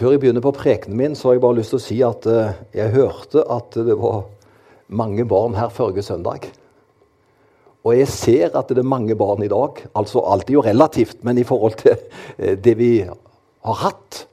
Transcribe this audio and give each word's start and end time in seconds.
Før 0.00 0.14
jeg 0.14 0.20
begynner 0.22 0.40
på 0.40 0.54
prekenen 0.56 0.96
min, 0.96 1.12
så 1.12 1.28
har 1.28 1.34
jeg 1.34 1.42
bare 1.44 1.58
lyst 1.58 1.74
til 1.74 1.76
å 1.76 1.82
si 1.84 1.96
at 2.06 2.24
eh, 2.32 2.54
jeg 2.72 2.92
hørte 2.94 3.42
at 3.52 3.74
det 3.84 3.98
var 4.00 4.22
mange 4.88 5.26
barn 5.28 5.58
her 5.58 5.68
forrige 5.68 6.06
søndag. 6.06 6.46
Og 7.84 7.92
jeg 7.98 8.08
ser 8.08 8.56
at 8.56 8.72
det 8.72 8.80
er 8.80 8.88
mange 8.88 9.12
barn 9.20 9.44
i 9.44 9.50
dag. 9.52 9.82
Altså 9.92 10.24
alt 10.24 10.48
er 10.48 10.56
jo 10.56 10.64
relativt, 10.64 11.20
men 11.20 11.36
i 11.36 11.44
forhold 11.44 11.76
til 11.82 12.00
eh, 12.38 12.56
det 12.56 12.78
vi 12.80 12.90
har 13.04 13.78
hatt, 13.82 14.24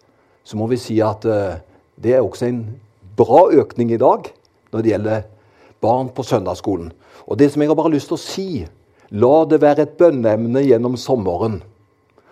så 0.47 0.55
må 0.55 0.71
vi 0.71 0.79
si 0.79 1.01
at 1.03 1.27
eh, 1.27 1.59
det 1.99 2.15
er 2.15 2.23
også 2.23 2.47
en 2.47 2.63
bra 3.19 3.49
økning 3.51 3.91
i 3.91 3.99
dag 3.99 4.31
når 4.71 4.79
det 4.85 4.95
gjelder 4.95 5.29
barn 5.83 6.15
på 6.15 6.23
søndagsskolen. 6.31 6.93
Og 7.27 7.43
det 7.43 7.51
som 7.51 7.59
jeg 7.59 7.75
har 7.75 7.83
bare 7.83 7.91
lyst 7.91 8.07
til 8.13 8.15
å 8.15 8.23
si, 8.23 8.49
la 9.11 9.37
det 9.51 9.65
være 9.67 9.83
et 9.83 9.99
bønneemne 9.99 10.63
gjennom 10.63 10.95
sommeren. 10.95 11.59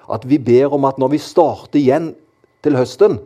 At 0.07 0.23
vi 0.23 0.39
ber 0.39 0.71
om 0.71 0.87
at 0.87 1.03
når 1.03 1.17
vi 1.17 1.27
starter 1.33 1.83
igjen 1.83 2.13
til 2.65 2.77
høsten, 2.77 3.19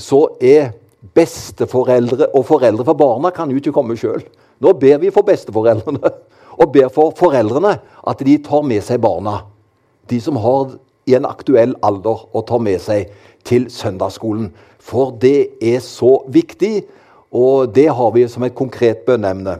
så 0.00 0.26
er 0.40 0.72
besteforeldre 1.16 2.30
og 2.32 2.46
foreldre 2.48 2.86
for 2.86 2.96
barna 2.96 3.32
kan 3.34 3.50
jo 3.52 3.60
ikke 3.60 3.74
komme 3.76 3.96
sjøl. 3.98 4.22
Nå 4.62 4.72
ber 4.80 5.00
vi 5.02 5.12
for 5.12 5.26
besteforeldrene 5.26 6.12
og 6.60 6.72
ber 6.72 6.88
for 6.92 7.12
foreldrene 7.18 7.76
at 7.80 8.24
de 8.24 8.38
tar 8.44 8.64
med 8.64 8.84
seg 8.84 9.02
barna. 9.04 9.42
De 10.08 10.20
som 10.20 10.38
har 10.40 10.76
i 11.08 11.16
en 11.18 11.28
aktuell 11.28 11.74
alder 11.84 12.24
å 12.32 12.42
ta 12.48 12.60
med 12.62 12.80
seg 12.80 13.12
til 13.44 13.68
søndagsskolen. 13.72 14.50
For 14.80 15.12
det 15.20 15.60
er 15.64 15.80
så 15.84 16.18
viktig, 16.32 16.84
og 17.34 17.72
det 17.76 17.88
har 17.92 18.12
vi 18.14 18.26
som 18.30 18.44
et 18.46 18.56
konkret 18.56 19.04
bønneemne. 19.08 19.58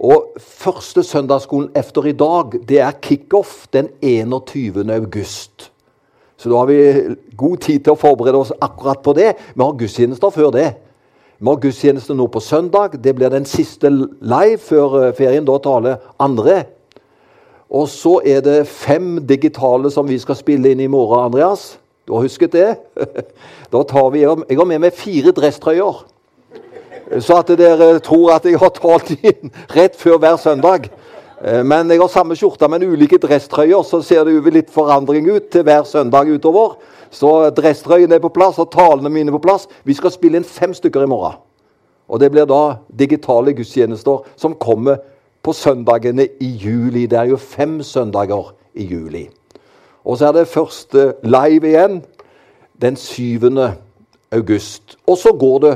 Og 0.00 0.32
Første 0.40 1.02
søndagsskolen 1.04 1.70
etter 1.76 2.08
i 2.08 2.16
dag 2.16 2.56
det 2.68 2.80
er 2.80 2.96
kickoff 3.04 3.66
den 3.74 3.90
21. 4.00 4.88
august. 4.94 5.70
Så 6.40 6.48
da 6.48 6.56
har 6.56 6.70
vi 6.70 7.16
god 7.36 7.58
tid 7.60 7.82
til 7.84 7.92
å 7.92 8.00
forberede 8.00 8.38
oss 8.40 8.52
akkurat 8.64 9.02
på 9.04 9.12
det. 9.18 9.34
Vi 9.52 9.60
har 9.60 9.76
gudstjenester 9.76 10.32
før 10.32 10.54
det. 10.54 10.70
Vi 11.36 11.48
har 11.48 11.58
gudstjeneste 11.60 12.16
nå 12.16 12.30
på 12.32 12.40
søndag. 12.40 12.96
Det 12.96 13.12
blir 13.16 13.28
den 13.28 13.44
siste 13.48 13.90
live 13.92 14.56
før 14.64 14.96
eh, 15.02 15.12
ferien. 15.16 15.44
Da 15.44 15.58
taler 15.60 15.98
andre. 16.20 16.62
Og 17.68 17.90
så 17.92 18.16
er 18.24 18.40
det 18.40 18.64
fem 18.72 19.18
digitale 19.28 19.92
som 19.92 20.08
vi 20.08 20.16
skal 20.18 20.38
spille 20.38 20.72
inn 20.72 20.80
i 20.80 20.88
morgen, 20.88 21.26
Andreas. 21.28 21.74
Du 22.08 22.16
har 22.16 22.24
husket 22.24 22.56
det? 22.56 22.70
Da 23.70 23.84
tar 23.86 24.08
vi, 24.10 24.24
Jeg 24.24 24.58
har 24.58 24.66
med 24.66 24.80
meg 24.82 24.96
fire 24.96 25.30
dresstrøyer. 25.36 26.00
Så 27.20 27.36
at 27.36 27.52
dere 27.58 27.98
tror 28.02 28.32
at 28.34 28.48
jeg 28.48 28.58
har 28.58 28.72
talt 28.74 29.12
inn 29.20 29.52
rett 29.76 29.94
før 29.98 30.18
hver 30.18 30.40
søndag. 30.40 30.88
Eh, 31.44 31.64
men 31.64 31.88
jeg 31.90 32.00
har 32.00 32.08
samme 32.12 32.36
skjorte, 32.36 32.68
men 32.68 32.84
ulike 32.84 33.18
dresstrøyer, 33.20 33.82
så 33.86 34.02
ser 34.04 34.26
det 34.28 34.34
jo 34.34 34.52
litt 34.52 34.72
forandring 34.72 35.28
ut 35.30 35.48
til 35.52 35.64
hver 35.64 35.86
søndag 35.88 36.28
utover. 36.28 36.76
Så 37.10 37.50
dresstrøyene 37.56 38.18
er 38.18 38.22
på 38.22 38.32
plass, 38.34 38.58
og 38.60 38.70
talene 38.72 39.10
mine 39.12 39.32
er 39.32 39.38
på 39.38 39.46
plass. 39.46 39.66
Vi 39.84 39.96
skal 39.96 40.12
spille 40.12 40.40
inn 40.40 40.46
fem 40.46 40.74
stykker 40.76 41.06
i 41.06 41.10
morgen. 41.10 41.38
Og 42.10 42.20
det 42.20 42.30
blir 42.34 42.46
da 42.50 42.80
digitale 42.98 43.54
gudstjenester 43.54 44.26
som 44.36 44.56
kommer 44.58 44.98
på 45.42 45.54
søndagene 45.56 46.26
i 46.42 46.50
juli. 46.60 47.06
Det 47.06 47.18
er 47.18 47.30
jo 47.30 47.38
fem 47.40 47.78
søndager 47.86 48.50
i 48.74 48.84
juli. 48.90 49.28
Og 50.04 50.18
så 50.18 50.28
er 50.28 50.40
det 50.40 50.50
første 50.50 51.14
live 51.22 51.70
igjen 51.70 52.02
den 52.82 52.96
7. 52.96 53.46
august. 54.32 54.98
Og 55.06 55.18
så 55.18 55.32
går 55.32 55.58
det 55.64 55.74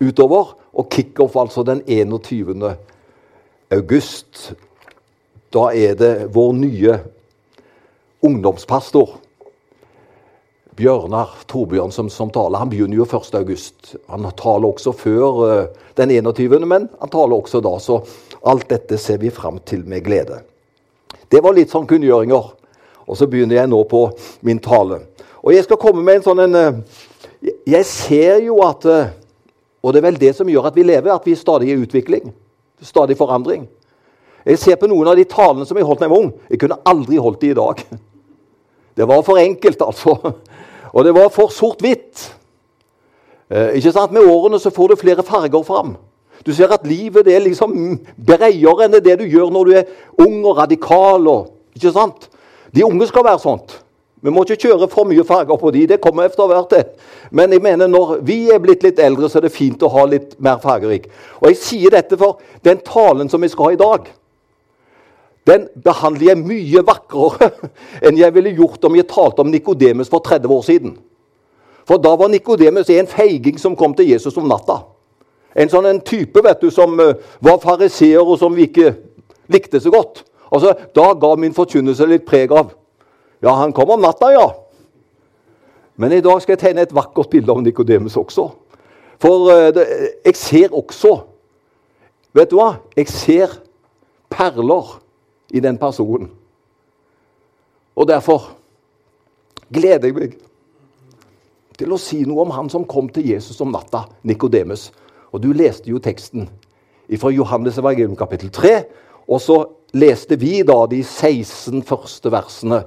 utover, 0.00 0.54
og 0.72 0.90
kickoff 0.90 1.36
altså 1.36 1.62
den 1.62 1.82
21. 1.86 2.62
august 2.62 2.97
august, 3.70 4.52
da 5.52 5.70
er 5.72 5.96
det 5.98 6.12
vår 6.34 6.52
nye 6.56 6.98
ungdomspastor 8.24 9.16
Bjørnar 10.78 11.28
Torbjørn 11.50 11.90
som, 11.90 12.10
som 12.10 12.30
taler. 12.30 12.60
Han 12.60 12.70
begynner 12.70 13.00
jo 13.00 13.06
1. 13.06 13.32
august. 13.34 13.96
Han 14.06 14.28
taler 14.38 14.68
også 14.68 14.92
før 14.94 15.40
uh, 15.42 15.88
den 15.98 16.12
21., 16.14 16.54
men 16.70 16.86
han 17.00 17.10
taler 17.10 17.34
også 17.34 17.58
da. 17.64 17.72
Så 17.82 17.98
alt 18.46 18.68
dette 18.70 18.98
ser 19.02 19.18
vi 19.18 19.32
fram 19.34 19.58
til 19.66 19.82
med 19.90 20.04
glede. 20.06 20.44
Det 21.28 21.42
var 21.42 21.56
litt 21.56 21.74
sånn 21.74 21.88
kunngjøringer. 21.90 22.52
Og 23.08 23.18
så 23.18 23.26
begynner 23.26 23.58
jeg 23.58 23.72
nå 23.72 23.82
på 23.90 24.04
min 24.46 24.62
tale. 24.62 25.00
Og 25.42 25.50
jeg 25.56 25.66
skal 25.66 25.80
komme 25.82 26.04
med 26.04 26.20
en 26.20 26.28
sånn 26.28 26.44
en 26.46 26.58
uh, 26.58 27.02
Jeg 27.66 27.86
ser 27.86 28.40
jo 28.42 28.60
at 28.66 28.86
uh, 28.86 29.10
Og 29.82 29.94
det 29.94 30.00
er 30.00 30.08
vel 30.08 30.18
det 30.18 30.32
som 30.34 30.48
gjør 30.50 30.70
at 30.70 30.78
vi 30.78 30.86
lever, 30.86 31.10
at 31.10 31.26
vi 31.26 31.34
stadig 31.38 31.72
er 31.72 31.78
i 31.78 31.86
utvikling. 31.86 32.30
Stadig 32.82 33.16
forandring. 33.18 33.66
Jeg 34.46 34.58
ser 34.58 34.78
på 34.80 34.88
noen 34.88 35.10
av 35.10 35.18
de 35.18 35.26
talene 35.28 35.66
som 35.66 35.76
jeg 35.76 35.86
holdt 35.86 36.00
da 36.00 36.06
jeg 36.06 36.14
var 36.14 36.22
ung. 36.24 36.30
Jeg 36.48 36.60
kunne 36.62 36.78
aldri 36.88 37.18
holdt 37.20 37.40
de 37.42 37.50
i 37.52 37.58
dag. 37.58 37.82
Det 38.98 39.06
var 39.08 39.22
for 39.22 39.38
enkelt, 39.38 39.82
altså. 39.82 40.14
Og 40.92 41.04
det 41.04 41.14
var 41.14 41.28
for 41.30 41.52
sort-hvitt. 41.54 42.24
Eh, 43.50 43.76
ikke 43.78 43.92
sant? 43.92 44.14
Med 44.14 44.26
årene 44.26 44.58
så 44.58 44.72
får 44.74 44.88
du 44.88 45.00
flere 45.00 45.22
farger 45.22 45.62
fram. 45.66 45.96
Du 46.46 46.52
ser 46.54 46.72
at 46.72 46.86
livet 46.86 47.26
det 47.26 47.34
er 47.36 47.44
liksom 47.44 47.74
bredere 48.16 48.86
enn 48.86 48.96
det 48.96 49.18
du 49.20 49.26
gjør 49.26 49.52
når 49.52 49.68
du 49.68 49.76
er 49.78 50.24
ung 50.24 50.40
og 50.46 50.58
radikal. 50.58 51.28
Og, 51.28 51.52
ikke 51.76 51.92
sant? 51.94 52.28
De 52.74 52.86
unge 52.86 53.08
skal 53.10 53.26
være 53.26 53.42
sånt. 53.42 53.78
Vi 54.22 54.32
må 54.34 54.42
ikke 54.42 54.66
kjøre 54.66 54.88
for 54.90 55.06
mye 55.06 55.24
farger 55.26 55.58
på 55.60 55.70
de, 55.74 55.84
det 55.86 56.00
kommer 56.02 56.26
etter 56.26 56.48
hvert. 56.50 56.70
det. 56.70 56.84
Men 57.30 57.52
jeg 57.52 57.62
mener 57.62 57.86
når 57.86 58.16
vi 58.26 58.48
er 58.50 58.58
blitt 58.58 58.82
litt 58.82 58.98
eldre, 58.98 59.28
så 59.28 59.38
er 59.38 59.46
det 59.46 59.54
fint 59.54 59.82
å 59.82 59.90
ha 59.94 60.04
litt 60.10 60.34
mer 60.42 60.58
fargerik. 60.62 61.06
Og 61.40 61.52
jeg 61.52 61.60
sier 61.62 61.94
dette 61.94 62.18
for 62.18 62.40
den 62.66 62.80
talen 62.82 63.30
som 63.30 63.42
vi 63.42 63.50
skal 63.52 63.70
ha 63.70 63.76
i 63.76 63.80
dag, 63.80 64.08
den 65.48 65.68
behandler 65.84 66.32
jeg 66.32 66.42
mye 66.42 66.82
vakrere 66.84 67.52
enn 68.04 68.18
jeg 68.18 68.34
ville 68.34 68.56
gjort 68.58 68.84
om 68.84 68.98
jeg 68.98 69.08
talte 69.08 69.44
om 69.44 69.52
Nikodemus 69.52 70.10
for 70.12 70.24
30 70.24 70.52
år 70.52 70.64
siden. 70.66 70.96
For 71.88 72.02
da 72.02 72.12
var 72.20 72.28
Nikodemus 72.28 72.90
en 72.92 73.08
feiging 73.08 73.56
som 73.58 73.76
kom 73.76 73.94
til 73.96 74.10
Jesus 74.10 74.36
om 74.36 74.48
natta. 74.50 74.82
En 75.56 75.70
sånn 75.72 75.88
en 75.88 76.02
type 76.04 76.42
vet 76.44 76.60
du, 76.60 76.68
som 76.74 76.92
uh, 77.00 77.14
var 77.40 77.62
fariseer, 77.62 78.20
og 78.20 78.36
som 78.38 78.52
vi 78.54 78.66
ikke 78.68 78.92
likte 79.48 79.80
så 79.80 79.90
godt. 79.94 80.24
Altså, 80.52 80.74
Da 80.94 81.14
ga 81.14 81.32
min 81.36 81.56
forkynnelse 81.56 82.06
litt 82.06 82.26
preg 82.28 82.52
av 82.52 82.74
ja, 83.42 83.52
han 83.54 83.72
kom 83.72 83.90
om 83.94 84.02
natta, 84.02 84.32
ja. 84.34 84.46
Men 85.98 86.14
i 86.14 86.22
dag 86.22 86.42
skal 86.42 86.54
jeg 86.54 86.62
tegne 86.62 86.84
et 86.86 86.94
vakkert 86.94 87.30
bilde 87.32 87.52
av 87.52 87.62
Nikodemus 87.62 88.16
også. 88.18 88.48
For 89.18 89.50
det, 89.74 89.86
jeg 90.26 90.38
ser 90.38 90.76
også 90.76 91.16
Vet 92.36 92.50
du 92.52 92.58
hva? 92.58 92.76
Jeg 92.94 93.08
ser 93.10 93.54
perler 94.30 94.98
i 95.50 95.62
den 95.64 95.78
personen. 95.80 96.28
Og 97.96 98.06
derfor 98.06 98.50
gleder 99.74 100.06
jeg 100.06 100.14
meg 100.14 100.36
til 101.78 101.94
å 101.94 101.98
si 101.98 102.20
noe 102.28 102.44
om 102.44 102.52
han 102.54 102.68
som 102.70 102.86
kom 102.86 103.08
til 103.10 103.26
Jesus 103.32 103.58
om 103.64 103.72
natta, 103.72 104.04
Nikodemus. 104.28 104.90
Og 105.32 105.42
du 105.42 105.50
leste 105.56 105.90
jo 105.90 106.02
teksten 106.04 106.46
fra 107.18 107.32
Johannes 107.32 107.80
evangelium 107.80 108.16
kapittel 108.18 108.52
3. 108.54 108.74
Og 109.26 109.42
så 109.42 109.58
leste 109.96 110.38
vi 110.38 110.60
da 110.68 110.82
de 110.90 111.00
16 111.02 111.82
første 111.88 112.32
versene 112.32 112.82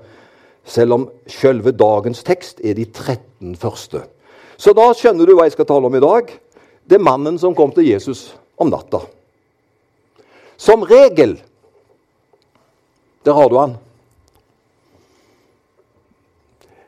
selv 0.66 0.94
om 0.94 1.08
selve 1.28 1.74
dagens 1.74 2.24
tekst 2.24 2.62
er 2.64 2.78
de 2.78 2.86
13 2.86 3.56
første. 3.60 4.04
Så 4.62 4.74
da 4.78 4.92
skjønner 4.94 5.26
du 5.26 5.34
hva 5.36 5.48
jeg 5.48 5.56
skal 5.56 5.68
tale 5.70 5.90
om 5.90 5.96
i 5.98 6.04
dag. 6.04 6.30
Det 6.86 7.00
er 7.00 7.04
mannen 7.04 7.40
som 7.42 7.56
kom 7.58 7.74
til 7.74 7.88
Jesus 7.90 8.32
om 8.62 8.70
natta. 8.70 9.02
Som 10.62 10.86
regel 10.86 11.40
Der 13.22 13.36
har 13.38 13.50
du 13.50 13.58
han. 13.60 13.76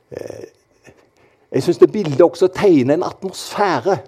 Eh, 0.09 0.45
jeg 1.53 1.61
syns 1.61 1.77
det 1.77 1.91
bildet 1.93 2.23
også 2.25 2.47
tegner 2.49 2.97
en 2.97 3.05
atmosfære. 3.05 3.99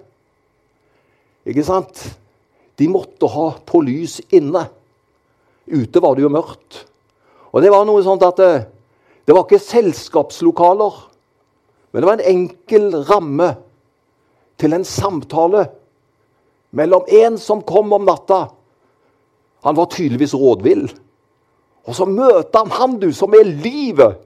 Ikke 1.46 1.62
sant? 1.62 2.02
De 2.74 2.88
måtte 2.90 3.30
ha 3.30 3.44
på 3.62 3.78
lys 3.86 4.18
inne. 4.34 4.64
Ute 5.70 6.02
var 6.02 6.18
det 6.18 6.26
jo 6.26 6.32
mørkt. 6.34 6.80
Og 7.54 7.62
det 7.62 7.70
var 7.70 7.86
noe 7.86 8.02
sånt 8.02 8.26
at 8.26 8.42
eh, 8.42 8.66
det 9.26 9.34
var 9.34 9.44
ikke 9.44 9.58
selskapslokaler, 9.58 10.98
men 11.90 12.02
det 12.02 12.06
var 12.06 12.20
en 12.20 12.28
enkel 12.30 12.92
ramme 13.08 13.48
til 14.60 14.76
en 14.76 14.84
samtale 14.86 15.66
mellom 16.76 17.08
en 17.08 17.38
som 17.40 17.64
kom 17.66 17.92
om 17.96 18.04
natta. 18.06 18.46
Han 19.66 19.76
var 19.76 19.90
tydeligvis 19.90 20.34
rådvill. 20.34 20.86
Og 21.86 21.94
så 21.94 22.06
møter 22.06 22.58
han 22.58 22.70
han 22.70 22.98
du, 23.00 23.08
som 23.12 23.34
er 23.34 23.48
livet. 23.48 24.18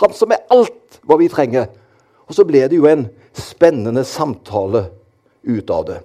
Han 0.00 0.12
som 0.12 0.32
er 0.34 0.44
alt 0.52 0.98
hva 1.06 1.18
vi 1.20 1.28
trenger. 1.32 1.68
Og 2.28 2.36
så 2.36 2.44
ble 2.48 2.66
det 2.68 2.76
jo 2.76 2.88
en 2.90 3.06
spennende 3.36 4.04
samtale 4.08 4.88
ut 5.44 5.70
av 5.70 5.88
det. 5.88 6.00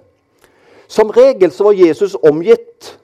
Som 0.90 1.12
regel 1.14 1.52
så 1.52 1.68
var 1.68 1.78
Jesus 1.78 2.16
omgitt 2.16 2.94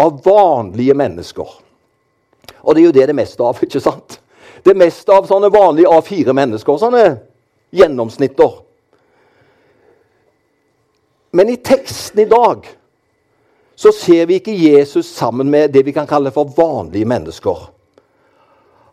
av 0.00 0.18
vanlige 0.24 0.96
mennesker. 0.98 1.48
Og 2.64 2.74
det 2.74 2.82
er 2.82 2.86
jo 2.88 2.96
det 2.96 3.08
det 3.10 3.16
meste 3.16 3.44
av. 3.44 3.60
ikke 3.62 3.80
sant? 3.80 4.18
Det 4.62 4.76
meste 4.76 5.12
av 5.12 5.26
sånne 5.26 5.50
vanlige 5.52 5.90
A4-mennesker. 5.90 6.78
Sånne 6.78 7.04
gjennomsnitter. 7.74 8.60
Men 11.34 11.50
i 11.50 11.56
teksten 11.56 12.20
i 12.22 12.30
dag 12.30 12.68
så 13.74 13.90
ser 13.92 14.28
vi 14.30 14.38
ikke 14.38 14.54
Jesus 14.54 15.08
sammen 15.16 15.50
med 15.50 15.72
det 15.74 15.82
vi 15.86 15.92
kan 15.92 16.06
kalle 16.06 16.30
for 16.30 16.52
vanlige 16.56 17.08
mennesker. 17.10 17.64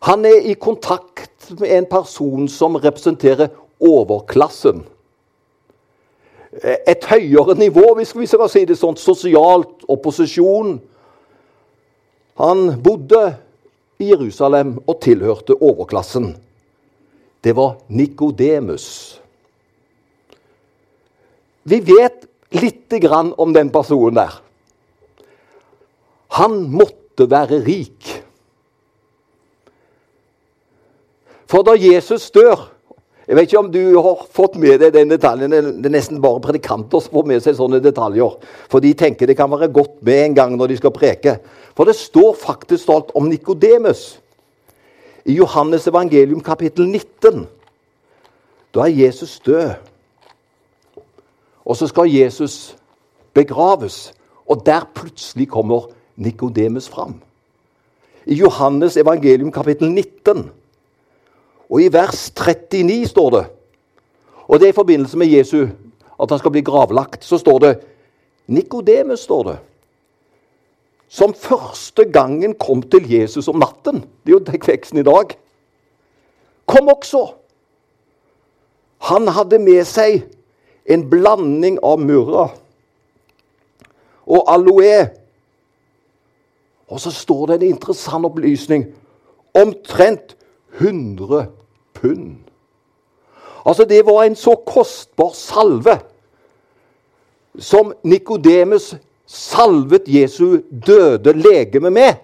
Han 0.02 0.24
er 0.26 0.48
i 0.50 0.54
kontakt 0.58 1.52
med 1.60 1.70
en 1.70 1.86
person 1.86 2.48
som 2.50 2.76
representerer 2.76 3.52
overklassen. 3.78 4.82
Et 6.86 7.04
høyere 7.06 7.54
nivå, 7.54 7.94
hvis 7.94 8.16
vi 8.16 8.26
skal 8.26 8.50
si 8.50 8.64
det 8.66 8.76
sånn, 8.76 8.98
sosialt 8.98 9.86
opposisjon. 9.88 10.74
Han 12.42 12.66
bodde 12.82 13.22
i 14.02 14.10
Jerusalem 14.10 14.76
og 14.86 15.00
tilhørte 15.04 15.56
overklassen. 15.56 16.32
Det 17.42 17.54
var 17.56 17.78
Nikodemus. 17.88 19.18
Vi 21.62 21.78
vet 21.86 22.26
lite 22.54 22.98
grann 23.02 23.32
om 23.38 23.54
den 23.54 23.70
personen 23.72 24.18
der. 24.18 24.34
Han 26.38 26.58
måtte 26.72 27.28
være 27.30 27.62
rik. 27.64 28.08
For 31.46 31.64
da 31.66 31.74
Jesus 31.76 32.30
dør 32.32 32.70
Jeg 33.28 33.36
vet 33.36 33.46
ikke 33.46 33.60
om 33.60 33.70
du 33.70 33.82
har 34.02 34.24
fått 34.34 34.56
med 34.58 34.80
deg 34.82 34.94
den 34.96 35.12
detaljen. 35.12 35.52
Det 35.52 35.86
er 35.86 35.94
nesten 35.94 36.18
bare 36.22 36.42
predikanter 36.42 37.02
som 37.02 37.14
får 37.14 37.28
med 37.30 37.44
seg 37.44 37.54
sånne 37.54 37.78
detaljer. 37.82 38.34
For 38.70 38.82
de 38.82 38.90
tenker 38.98 39.30
det 39.30 39.36
kan 39.38 39.50
være 39.52 39.70
godt 39.70 40.00
med 40.02 40.24
en 40.24 40.34
gang 40.34 40.56
når 40.58 40.72
de 40.72 40.78
skal 40.80 40.94
preke. 40.94 41.36
For 41.78 41.86
det 41.86 41.94
står 41.96 42.34
faktisk 42.40 42.90
alt 42.90 43.12
om 43.14 43.30
Nikodemus 43.30 44.18
i 45.24 45.36
Johannes 45.38 45.86
evangelium 45.86 46.42
kapittel 46.42 46.88
19. 46.88 47.46
Da 48.74 48.88
er 48.88 48.96
Jesus 49.04 49.38
død. 49.46 49.70
Og 51.62 51.78
så 51.78 51.86
skal 51.86 52.10
Jesus 52.10 52.74
begraves. 53.34 54.10
Og 54.50 54.66
der 54.66 54.88
plutselig 54.94 55.46
kommer 55.48 55.92
Nikodemus 56.16 56.88
fram. 56.88 57.20
I 58.26 58.34
Johannes 58.34 58.96
evangelium 58.96 59.52
kapittel 59.52 59.90
19 59.90 60.50
og 61.72 61.80
i 61.80 61.88
vers 61.92 62.28
39 62.36 63.08
står 63.08 63.30
det 63.32 63.44
Og 64.44 64.60
det 64.60 64.66
er 64.66 64.72
i 64.74 64.76
forbindelse 64.76 65.18
med 65.18 65.30
Jesu, 65.32 65.68
at 66.20 66.30
han 66.30 66.38
skal 66.38 66.50
bli 66.50 66.60
gravlagt. 66.60 67.24
Så 67.24 67.38
står 67.38 67.58
det 67.58 67.78
Nikodemus, 68.46 69.20
står 69.20 69.42
det. 69.42 69.58
Som 71.08 71.34
første 71.34 72.04
gangen 72.04 72.54
kom 72.54 72.82
til 72.82 73.06
Jesus 73.12 73.48
om 73.48 73.56
natten. 73.56 74.02
Det 74.02 74.34
er 74.34 74.38
jo 74.38 74.58
teksten 74.66 74.98
i 74.98 75.06
dag. 75.06 75.32
Kom 76.66 76.88
også. 76.88 77.22
Han 79.08 79.28
hadde 79.28 79.58
med 79.58 79.84
seg 79.88 80.26
en 80.84 81.06
blanding 81.10 81.78
av 81.82 82.02
murra 82.02 82.50
og 84.26 84.52
aloe. 84.52 85.08
Og 86.92 87.00
så 87.00 87.10
står 87.14 87.46
det 87.46 87.56
en 87.60 87.72
interessant 87.72 88.26
opplysning. 88.28 88.90
Omtrent 89.54 90.36
100 90.80 91.61
pund. 92.02 92.40
Altså, 93.62 93.86
det 93.86 94.02
var 94.06 94.24
en 94.24 94.36
så 94.36 94.56
kostbar 94.66 95.32
salve 95.38 96.00
som 97.58 97.92
Nikodemus 98.04 98.94
salvet 99.32 100.08
Jesu 100.08 100.60
døde 100.86 101.32
legeme 101.32 101.90
med, 101.90 102.14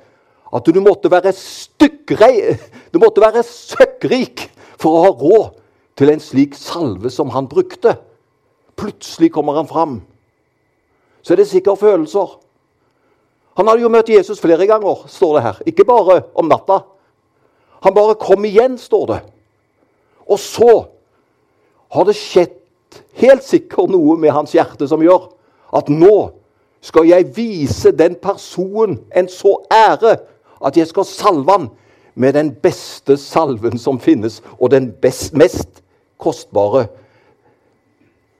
at 0.52 0.66
du 0.66 0.80
måtte 0.80 1.10
være 1.12 1.32
stykkrei, 1.36 2.56
du 2.92 2.98
måtte 3.00 3.20
være 3.20 3.44
søkkrik 3.44 4.48
for 4.80 4.96
å 4.96 5.02
ha 5.04 5.12
råd 5.12 5.56
til 5.98 6.12
en 6.12 6.22
slik 6.22 6.56
salve 6.56 7.10
som 7.12 7.32
han 7.34 7.48
brukte. 7.50 7.96
Plutselig 8.78 9.32
kommer 9.34 9.58
han 9.58 9.68
fram. 9.68 9.98
Så 11.22 11.34
er 11.34 11.42
det 11.42 11.48
sikkert 11.50 11.82
følelser. 11.82 12.38
Han 13.58 13.68
hadde 13.68 13.82
jo 13.82 13.90
møtt 13.92 14.08
Jesus 14.12 14.40
flere 14.40 14.68
ganger, 14.70 15.02
står 15.10 15.34
det 15.36 15.42
her. 15.44 15.56
Ikke 15.66 15.84
bare 15.84 16.22
om 16.38 16.48
natta. 16.48 16.84
Han 17.84 17.94
bare 17.94 18.16
kom 18.20 18.46
igjen, 18.46 18.78
står 18.78 19.06
det. 19.10 19.18
Og 20.28 20.38
så 20.38 20.72
har 21.88 22.04
det 22.04 22.16
skjedd 22.16 22.56
helt 23.20 23.44
sikkert 23.44 23.92
noe 23.92 24.16
med 24.20 24.34
hans 24.34 24.54
hjerte 24.56 24.88
som 24.88 25.02
gjør 25.02 25.30
at 25.76 25.90
nå 25.92 26.30
skal 26.84 27.08
jeg 27.08 27.30
vise 27.36 27.92
den 27.96 28.14
personen 28.22 29.00
en 29.16 29.28
så 29.32 29.56
ære 29.72 30.18
at 30.64 30.76
jeg 30.76 30.90
skal 30.90 31.06
salve 31.08 31.52
han 31.52 31.68
med 32.18 32.34
den 32.34 32.50
beste 32.54 33.16
salven 33.16 33.78
som 33.78 34.00
finnes, 34.00 34.40
og 34.58 34.70
den 34.70 34.90
best, 34.92 35.34
mest 35.34 35.82
kostbare. 36.18 36.88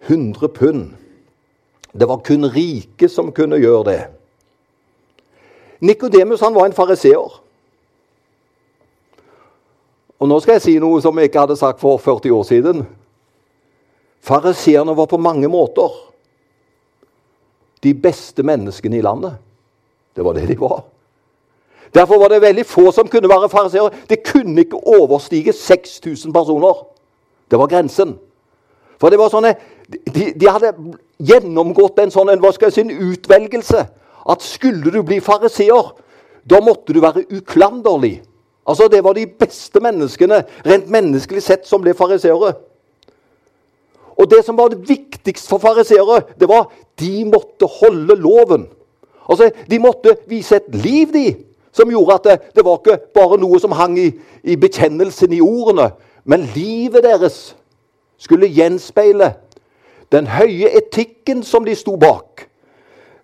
100 0.09 0.49
pund. 0.49 0.91
Det 1.95 2.09
var 2.09 2.17
kun 2.27 2.45
rike 2.51 3.09
som 3.09 3.33
kunne 3.33 3.57
gjøre 3.57 3.85
det. 3.85 4.01
Nikodemus 5.81 6.43
var 6.43 6.67
en 6.67 6.75
fariseer. 6.75 7.43
Og 10.19 10.29
nå 10.29 10.39
skal 10.43 10.57
jeg 10.57 10.65
si 10.65 10.77
noe 10.83 11.01
som 11.03 11.19
jeg 11.19 11.31
ikke 11.31 11.45
hadde 11.47 11.59
sagt 11.59 11.81
for 11.81 12.01
40 12.03 12.35
år 12.35 12.47
siden. 12.47 12.87
Fariseerne 14.21 14.97
var 14.97 15.07
på 15.07 15.21
mange 15.23 15.49
måter 15.49 15.95
de 17.83 17.95
beste 17.95 18.43
menneskene 18.43 18.99
i 18.99 19.05
landet. 19.05 19.39
Det 20.17 20.25
var 20.25 20.35
det 20.35 20.49
de 20.49 20.59
var. 20.61 20.83
Derfor 21.95 22.19
var 22.19 22.29
det 22.29 22.43
veldig 22.43 22.67
få 22.67 22.91
som 22.93 23.09
kunne 23.09 23.31
være 23.31 23.49
fariseere. 23.49 23.91
Det 24.11 24.25
kunne 24.27 24.61
ikke 24.61 24.81
overstige 24.87 25.53
6000 25.53 26.33
personer. 26.33 26.87
Det 27.51 27.59
var 27.59 27.67
grensen. 27.67 28.19
For 28.99 29.11
det 29.11 29.19
var 29.19 29.31
sånne, 29.31 29.55
de, 29.87 30.33
de 30.35 30.51
hadde 30.51 30.75
gjennomgått 31.23 32.01
en 32.03 32.11
sånn 32.13 32.35
hva 32.43 32.51
skal 32.53 32.73
jeg 32.73 32.91
si, 32.91 32.99
utvelgelse. 33.13 33.85
At 34.29 34.43
skulle 34.45 34.91
du 34.93 35.01
bli 35.07 35.21
fariseer, 35.25 35.95
da 36.49 36.61
måtte 36.65 36.93
du 36.93 37.01
være 37.01 37.25
uklanderlig. 37.31 38.19
Altså, 38.69 38.89
Det 38.89 39.05
var 39.05 39.13
de 39.13 39.27
beste 39.27 39.81
menneskene 39.81 40.45
rent 40.67 40.91
menneskelig 40.91 41.43
sett 41.43 41.67
som 41.67 41.81
ble 41.83 41.95
fariseere. 41.95 42.53
Og 44.19 44.31
det 44.31 44.45
som 44.45 44.59
var 44.59 44.69
det 44.69 44.89
viktigste 44.89 45.49
for 45.49 45.59
fariseere, 45.59 46.23
det 46.41 46.49
var 46.49 46.73
de 47.01 47.25
måtte 47.25 47.67
holde 47.81 48.17
loven. 48.17 48.67
Altså, 49.29 49.51
De 49.71 49.79
måtte 49.79 50.17
vise 50.27 50.57
et 50.57 50.75
liv, 50.75 51.13
de, 51.13 51.37
som 51.73 51.91
gjorde 51.91 52.15
at 52.15 52.25
det, 52.25 52.55
det 52.57 52.65
var 52.65 52.79
ikke 52.79 52.99
bare 53.15 53.39
noe 53.39 53.61
som 53.61 53.73
hang 53.73 53.99
i, 53.99 54.11
i 54.45 54.57
bekjennelsen 54.57 55.33
i 55.33 55.41
ordene, 55.41 55.91
men 56.25 56.49
livet 56.55 57.05
deres 57.05 57.57
skulle 58.19 58.51
gjenspeile 58.51 59.35
den 60.13 60.27
høye 60.27 60.71
etikken 60.77 61.43
som 61.43 61.65
de 61.65 61.77
sto 61.77 61.97
bak. 61.97 62.49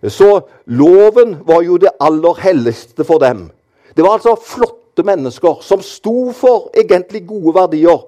Så 0.07 0.45
loven 0.65 1.37
var 1.45 1.61
jo 1.65 1.77
det 1.81 1.91
aller 1.99 2.33
helligste 2.41 3.03
for 3.03 3.19
dem. 3.19 3.49
Det 3.97 4.03
var 4.03 4.17
altså 4.17 4.35
flott 4.41 4.84
flotte 4.95 5.05
mennesker 5.05 5.61
som 5.61 5.81
sto 5.81 6.31
for 6.31 6.69
egentlig 6.73 7.27
gode 7.27 7.53
verdier. 7.53 8.05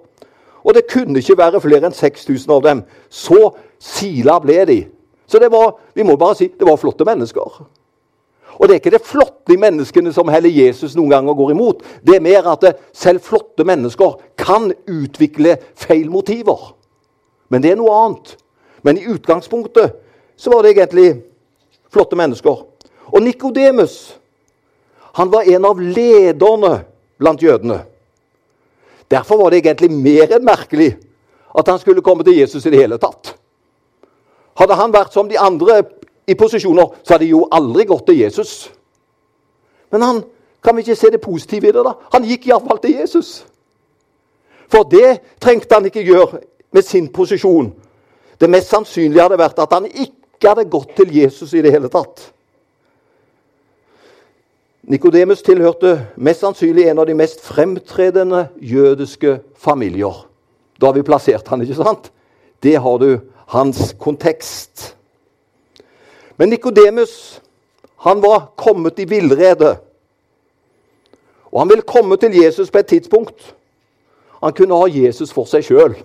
Og 0.63 0.73
det 0.73 0.87
kunne 0.87 1.19
ikke 1.19 1.37
være 1.37 1.61
flere 1.61 1.87
enn 1.87 1.93
6000 1.93 2.51
av 2.51 2.63
dem. 2.63 2.83
Så 3.09 3.55
sila 3.79 4.39
ble 4.39 4.65
de. 4.65 4.87
Så 5.27 5.39
det 5.39 5.51
var, 5.51 5.75
vi 5.93 6.03
må 6.03 6.15
bare 6.15 6.35
si, 6.35 6.47
det 6.47 6.67
var 6.67 6.77
flotte 6.77 7.05
mennesker. 7.05 7.65
Og 8.57 8.67
det 8.67 8.73
er 8.73 8.79
ikke 8.79 8.95
det 8.95 9.05
flotte 9.05 9.53
i 9.53 9.59
menneskene 9.59 10.13
som 10.13 10.29
heller 10.31 10.49
Jesus 10.49 10.95
noen 10.95 11.11
ganger 11.11 11.33
går 11.33 11.51
imot. 11.51 11.83
Det 12.01 12.15
er 12.15 12.23
mer 12.23 12.47
at 12.47 12.63
selv 12.93 13.19
flotte 13.21 13.63
mennesker 13.63 14.17
kan 14.37 14.71
utvikle 14.87 15.57
feil 15.75 16.09
motiver. 16.09 16.73
Men 17.49 17.61
det 17.61 17.71
er 17.71 17.79
noe 17.79 17.93
annet. 17.93 18.37
Men 18.83 18.97
i 18.97 19.07
utgangspunktet 19.07 19.99
så 20.37 20.51
var 20.51 20.63
det 20.63 20.73
egentlig 20.75 21.21
flotte 21.91 22.15
mennesker. 22.15 22.63
Og 23.11 23.23
Nikodemus 23.23 24.17
han 25.17 25.31
var 25.31 25.47
en 25.49 25.65
av 25.65 25.79
lederne 25.81 26.83
blant 27.17 27.41
jødene. 27.41 27.79
Derfor 29.09 29.37
var 29.37 29.49
det 29.49 29.63
egentlig 29.63 29.89
mer 29.91 30.29
enn 30.35 30.45
merkelig 30.45 30.91
at 31.57 31.71
han 31.71 31.79
skulle 31.81 32.03
komme 32.05 32.23
til 32.23 32.37
Jesus 32.37 32.65
i 32.65 32.69
det 32.69 32.83
hele 32.83 32.99
tatt. 33.01 33.31
Hadde 34.61 34.77
han 34.77 34.93
vært 34.93 35.17
som 35.17 35.29
de 35.29 35.39
andre 35.41 35.79
i 36.29 36.35
posisjoner, 36.37 36.93
så 37.01 37.15
hadde 37.15 37.25
de 37.25 37.31
jo 37.31 37.47
aldri 37.49 37.87
gått 37.89 38.05
til 38.11 38.21
Jesus. 38.21 38.69
Men 39.89 40.05
han, 40.05 40.21
kan 40.61 40.77
vi 40.77 40.85
ikke 40.85 40.99
se 40.99 41.09
det 41.09 41.23
positive 41.23 41.71
i 41.71 41.73
det? 41.73 41.85
da? 41.87 41.95
Han 42.13 42.29
gikk 42.29 42.45
iallfall 42.51 42.83
til 42.83 42.99
Jesus. 42.99 43.41
For 44.69 44.85
det 44.85 45.15
trengte 45.41 45.79
han 45.79 45.89
ikke 45.89 46.05
gjøre 46.05 46.43
med 46.77 46.85
sin 46.85 47.09
posisjon. 47.09 47.71
Det 48.37 48.53
mest 48.53 48.69
sannsynlige 48.69 49.25
hadde 49.25 49.41
vært 49.41 49.65
at 49.65 49.73
han 49.73 49.89
ikke 49.89 50.51
hadde 50.51 50.69
gått 50.69 50.93
til 50.99 51.09
Jesus 51.23 51.57
i 51.57 51.65
det 51.65 51.73
hele 51.73 51.89
tatt. 51.89 52.27
Nikodemus 54.87 55.41
tilhørte 55.43 55.97
mest 56.15 56.45
sannsynlig 56.45 56.85
en 56.87 57.01
av 57.01 57.09
de 57.09 57.15
mest 57.17 57.41
fremtredende 57.43 58.45
jødiske 58.63 59.33
familier. 59.59 60.21
Da 60.79 60.87
har 60.87 60.95
vi 60.95 61.03
plassert 61.03 61.47
han, 61.51 61.61
ikke 61.61 61.75
sant? 61.75 62.07
Det 62.63 62.77
har 62.79 63.01
du 63.01 63.19
hans 63.51 63.91
kontekst. 63.99 64.93
Men 66.37 66.49
Nikodemus 66.49 67.41
han 68.07 68.21
var 68.23 68.53
kommet 68.55 68.99
i 68.99 69.09
villrede. 69.09 69.75
Og 71.51 71.59
han 71.61 71.69
ville 71.69 71.83
komme 71.83 72.15
til 72.17 72.37
Jesus 72.43 72.71
på 72.71 72.79
et 72.79 72.87
tidspunkt. 72.87 73.55
Han 74.43 74.53
kunne 74.53 74.77
ha 74.77 74.87
Jesus 74.87 75.33
for 75.33 75.49
seg 75.49 75.67
sjøl. 75.67 75.97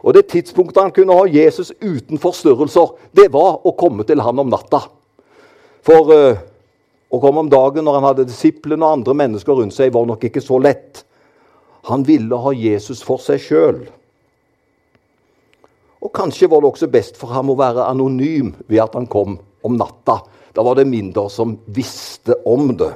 Og 0.00 0.14
det 0.16 0.30
tidspunktet 0.32 0.80
han 0.80 0.94
kunne 0.96 1.12
ha 1.18 1.26
Jesus 1.28 1.74
uten 1.82 2.18
forstyrrelser, 2.18 2.94
det 3.12 3.28
var 3.32 3.60
å 3.66 3.74
komme 3.76 4.06
til 4.08 4.22
han 4.24 4.40
om 4.40 4.48
natta. 4.48 4.86
For 5.84 6.08
uh, 6.08 6.38
å 7.10 7.18
komme 7.18 7.42
om 7.42 7.50
dagen 7.50 7.86
når 7.86 7.98
han 7.98 8.08
hadde 8.10 8.28
disiplene 8.28 8.86
og 8.86 9.00
andre 9.00 9.16
mennesker 9.18 9.58
rundt 9.58 9.74
seg, 9.74 9.92
var 9.94 10.06
nok 10.06 10.24
ikke 10.28 10.42
så 10.44 10.60
lett. 10.62 11.02
Han 11.90 12.04
ville 12.06 12.38
ha 12.38 12.52
Jesus 12.54 13.02
for 13.02 13.22
seg 13.22 13.42
sjøl. 13.42 13.80
Og 16.00 16.12
kanskje 16.16 16.48
var 16.48 16.62
det 16.62 16.70
også 16.70 16.88
best 16.92 17.18
for 17.20 17.32
ham 17.34 17.50
å 17.52 17.58
være 17.58 17.88
anonym 17.90 18.54
ved 18.68 18.84
at 18.84 18.94
han 18.96 19.08
kom 19.10 19.38
om 19.66 19.76
natta. 19.76 20.20
Da 20.54 20.64
var 20.64 20.78
det 20.78 20.88
mindre 20.88 21.26
som 21.32 21.58
visste 21.66 22.38
om 22.48 22.72
det. 22.78 22.92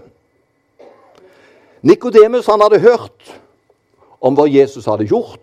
Nikodemus 1.84 2.48
hadde 2.48 2.80
hørt 2.80 3.34
om 4.24 4.36
hva 4.38 4.46
Jesus 4.48 4.86
hadde 4.88 5.04
gjort, 5.10 5.40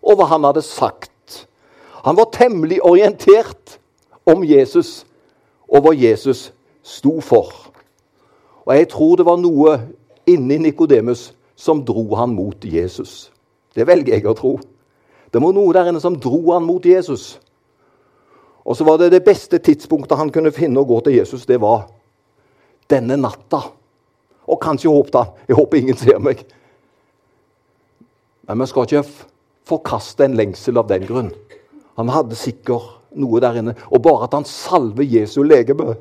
og 0.00 0.16
hva 0.16 0.30
han 0.30 0.46
hadde 0.48 0.62
sagt. 0.64 1.10
Han 2.06 2.16
var 2.16 2.32
temmelig 2.32 2.80
orientert 2.82 3.76
om 4.24 4.46
Jesus 4.46 5.02
og 5.68 5.84
hva 5.84 5.92
Jesus 5.94 6.50
sto 6.82 7.18
for. 7.20 7.52
Og 8.66 8.74
jeg 8.76 8.88
tror 8.92 9.16
det 9.18 9.26
var 9.26 9.40
noe 9.40 9.76
inni 10.30 10.58
Nikodemus 10.62 11.32
som 11.58 11.82
dro 11.84 12.04
han 12.18 12.34
mot 12.34 12.64
Jesus. 12.64 13.32
Det 13.74 13.86
velger 13.88 14.16
jeg 14.16 14.28
å 14.28 14.36
tro. 14.38 14.56
Det 15.32 15.40
var 15.40 15.54
noe 15.56 15.72
der 15.74 15.90
inne 15.90 16.02
som 16.02 16.18
dro 16.20 16.52
han 16.52 16.64
mot 16.66 16.84
Jesus. 16.84 17.38
Og 18.62 18.76
så 18.78 18.86
var 18.86 19.00
det 19.00 19.10
det 19.14 19.24
beste 19.26 19.58
tidspunktet 19.58 20.18
han 20.18 20.30
kunne 20.30 20.54
finne 20.54 20.80
å 20.82 20.86
gå 20.86 21.00
til 21.02 21.16
Jesus, 21.18 21.46
det 21.46 21.58
var 21.62 21.88
denne 22.90 23.16
natta. 23.18 23.64
Og 24.46 24.58
kanskje 24.62 24.90
håpet 24.90 25.18
han 25.18 25.30
Jeg 25.48 25.56
håper 25.56 25.78
ingen 25.78 25.98
ser 25.98 26.18
meg. 26.18 26.42
Men 28.46 28.60
vi 28.60 28.66
skal 28.66 28.86
ikke 28.86 29.04
forkaste 29.66 30.26
en 30.26 30.36
lengsel 30.38 30.78
av 30.78 30.88
den 30.90 31.06
grunn. 31.06 31.30
Han 31.96 32.10
hadde 32.10 32.38
sikkert 32.38 32.98
noe 33.18 33.40
der 33.42 33.60
inne. 33.60 33.74
Og 33.90 34.02
bare 34.02 34.26
at 34.26 34.34
han 34.34 34.46
salver 34.48 35.06
Jesu 35.06 35.42
legeme, 35.46 35.94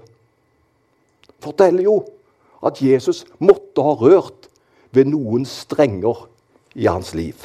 forteller 1.41 1.86
jo 1.86 2.00
at 2.63 2.82
Jesus 2.82 3.24
måtte 3.39 3.84
ha 3.86 3.96
rørt 3.98 4.50
ved 4.91 5.10
noen 5.10 5.46
strenger 5.48 6.27
i 6.75 6.88
hans 6.88 7.13
liv. 7.18 7.36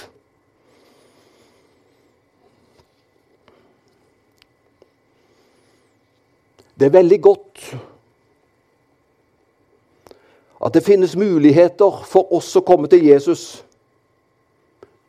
Det 6.77 6.89
er 6.89 6.99
veldig 6.99 7.21
godt 7.25 7.63
at 10.67 10.75
det 10.75 10.85
finnes 10.85 11.17
muligheter 11.17 12.03
for 12.09 12.33
oss 12.37 12.51
å 12.59 12.65
komme 12.67 12.89
til 12.91 13.05
Jesus 13.07 13.63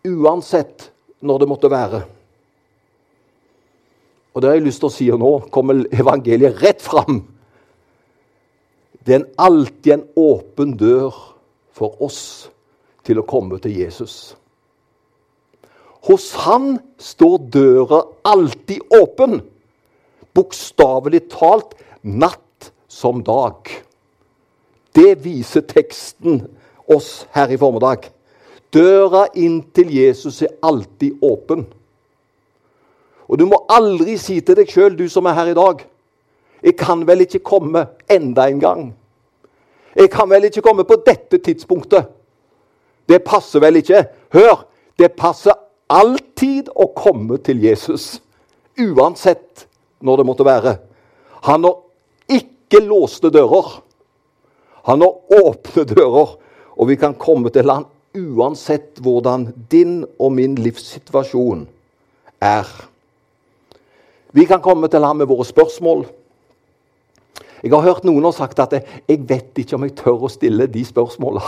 uansett 0.08 0.90
når 1.20 1.42
det 1.42 1.50
måtte 1.50 1.72
være. 1.72 2.04
Og 4.32 4.42
det 4.42 4.50
har 4.50 4.60
jeg 4.60 4.68
lyst 4.68 4.84
til 4.84 4.90
å 4.92 4.94
si 4.94 5.08
nå, 5.10 5.32
kommer 5.52 5.88
evangeliet 5.92 6.62
rett 6.62 6.84
fram. 6.84 7.24
Det 9.08 9.16
er 9.16 9.24
alltid 9.40 9.94
en 9.94 10.04
åpen 10.20 10.74
dør 10.76 11.16
for 11.72 11.96
oss 12.04 12.50
til 13.08 13.22
å 13.22 13.24
komme 13.24 13.56
til 13.64 13.78
Jesus. 13.80 14.36
Hos 16.10 16.34
han 16.44 16.74
står 17.00 17.38
døra 17.54 18.02
alltid 18.28 18.84
åpen, 19.00 19.40
bokstavelig 20.36 21.24
talt 21.32 21.72
natt 22.04 22.72
som 22.92 23.24
dag. 23.24 23.72
Det 24.92 25.16
viser 25.24 25.64
teksten 25.64 26.44
oss 26.92 27.24
her 27.32 27.48
i 27.48 27.60
formiddag. 27.60 28.10
Døra 28.76 29.30
inn 29.40 29.62
til 29.72 29.94
Jesus 29.96 30.44
er 30.44 30.58
alltid 30.68 31.24
åpen. 31.24 31.64
Og 33.28 33.40
du 33.40 33.48
må 33.48 33.64
aldri 33.72 34.20
si 34.20 34.42
til 34.44 34.60
deg 34.60 34.68
sjøl, 34.68 35.00
du 35.00 35.08
som 35.08 35.32
er 35.32 35.40
her 35.40 35.56
i 35.56 35.56
dag 35.56 35.88
Jeg 36.64 36.78
kan 36.78 37.04
vel 37.08 37.22
ikke 37.26 37.44
komme 37.46 37.86
enda 38.10 38.48
en 38.50 38.60
gang. 38.60 38.88
Jeg 39.96 40.10
kan 40.14 40.30
vel 40.30 40.48
ikke 40.50 40.62
komme 40.62 40.86
på 40.88 41.00
dette 41.06 41.38
tidspunktet. 41.38 42.10
Det 43.10 43.24
passer 43.26 43.64
vel 43.64 43.80
ikke. 43.82 44.06
Hør! 44.34 44.66
Det 44.98 45.12
passer 45.14 45.54
alltid 45.94 46.72
å 46.74 46.88
komme 46.98 47.38
til 47.46 47.62
Jesus. 47.62 48.18
Uansett 48.78 49.68
når 50.02 50.18
det 50.18 50.26
måtte 50.26 50.46
være. 50.46 50.74
Han 51.46 51.68
har 51.68 51.78
ikke 52.34 52.82
låste 52.82 53.30
dører. 53.34 53.78
Han 54.90 55.04
har 55.06 55.44
åpne 55.44 55.86
dører, 55.86 56.34
og 56.78 56.90
vi 56.90 56.98
kan 56.98 57.14
komme 57.20 57.52
til 57.54 57.70
han 57.70 57.86
uansett 58.18 59.02
hvordan 59.04 59.52
din 59.72 60.02
og 60.18 60.32
min 60.34 60.56
livssituasjon 60.58 61.66
er. 62.42 62.70
Vi 64.34 64.46
kan 64.46 64.62
komme 64.62 64.88
til 64.88 65.06
ham 65.06 65.22
med 65.22 65.30
våre 65.30 65.46
spørsmål. 65.46 66.06
Jeg 67.64 67.74
har 67.74 67.86
hørt 67.86 68.06
noen 68.06 68.28
har 68.28 68.36
sagt 68.36 68.60
at 68.62 68.76
jeg 68.78 69.24
vet 69.28 69.58
ikke 69.58 69.78
om 69.78 69.86
jeg 69.88 69.96
tør 69.98 70.28
å 70.28 70.32
stille 70.32 70.68
de 70.70 70.84
spørsmåla. 70.86 71.42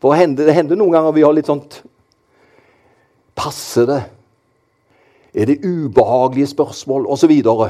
For 0.00 0.14
det 0.14 0.54
hender 0.54 0.78
noen 0.78 0.94
ganger 0.94 1.16
vi 1.16 1.26
har 1.26 1.34
litt 1.34 1.50
sånt 1.50 1.82
Passer 3.38 3.86
det? 3.86 4.00
Er 5.30 5.46
det 5.46 5.60
ubehagelige 5.62 6.48
spørsmål? 6.50 7.04
Og 7.06 7.18
så 7.20 7.28
videre. 7.30 7.68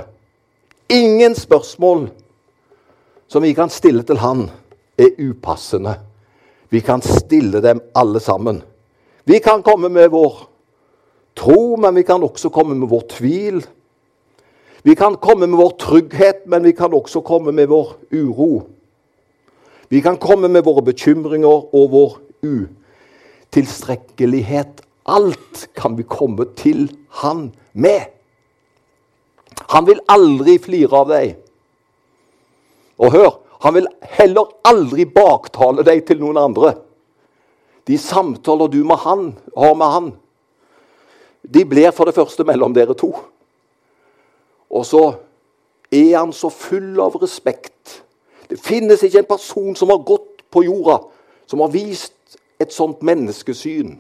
Ingen 0.89 1.35
spørsmål 1.37 2.07
som 3.29 3.45
vi 3.45 3.53
kan 3.53 3.69
stille 3.69 4.03
til 4.09 4.17
Han, 4.23 4.47
er 4.99 5.13
upassende. 5.21 5.99
Vi 6.71 6.81
kan 6.81 7.03
stille 7.05 7.61
dem 7.61 7.83
alle 7.95 8.21
sammen. 8.21 8.63
Vi 9.25 9.39
kan 9.45 9.63
komme 9.63 9.89
med 9.89 10.09
vår 10.09 10.49
tro, 11.37 11.77
men 11.77 11.95
vi 11.95 12.03
kan 12.03 12.23
også 12.23 12.49
komme 12.49 12.75
med 12.75 12.89
vår 12.89 13.05
tvil. 13.13 13.61
Vi 14.83 14.95
kan 14.95 15.17
komme 15.17 15.47
med 15.47 15.59
vår 15.59 15.71
trygghet, 15.81 16.47
men 16.47 16.63
vi 16.63 16.73
kan 16.73 16.95
også 16.95 17.21
komme 17.27 17.53
med 17.53 17.69
vår 17.69 17.93
uro. 18.15 18.63
Vi 19.89 20.01
kan 20.05 20.17
komme 20.21 20.49
med 20.49 20.65
våre 20.65 20.83
bekymringer 20.85 21.75
og 21.75 21.91
vår 21.95 22.19
utilstrekkelighet. 22.45 24.81
Alt 25.09 25.69
kan 25.75 25.97
vi 25.97 26.03
komme 26.05 26.45
til 26.57 26.91
Han 27.23 27.53
med. 27.73 28.01
Han 29.69 29.87
vil 29.87 30.01
aldri 30.09 30.59
flire 30.63 30.97
av 30.97 31.09
deg. 31.11 31.37
Og 32.99 33.13
hør, 33.13 33.31
han 33.65 33.75
vil 33.75 33.87
heller 34.19 34.45
aldri 34.69 35.05
baktale 35.11 35.83
deg 35.87 36.07
til 36.07 36.19
noen 36.23 36.37
andre. 36.39 36.75
De 37.89 37.99
samtaler 37.99 38.69
du 38.71 38.85
med 38.85 38.97
han, 39.03 39.37
har 39.57 39.75
med 39.75 39.87
han, 39.95 40.13
de 41.43 41.65
blir 41.65 41.91
for 41.97 42.05
det 42.05 42.17
første 42.17 42.45
mellom 42.45 42.75
dere 42.77 42.95
to. 42.99 43.15
Og 44.71 44.87
så 44.87 45.03
er 45.93 46.17
han 46.19 46.33
så 46.33 46.51
full 46.53 47.01
av 47.01 47.17
respekt. 47.23 48.03
Det 48.49 48.61
finnes 48.61 49.03
ikke 49.03 49.23
en 49.23 49.31
person 49.31 49.77
som 49.77 49.93
har 49.93 50.05
gått 50.05 50.45
på 50.53 50.65
jorda, 50.65 50.99
som 51.47 51.61
har 51.65 51.73
vist 51.73 52.39
et 52.61 52.73
sånt 52.73 53.03
menneskesyn. 53.05 53.99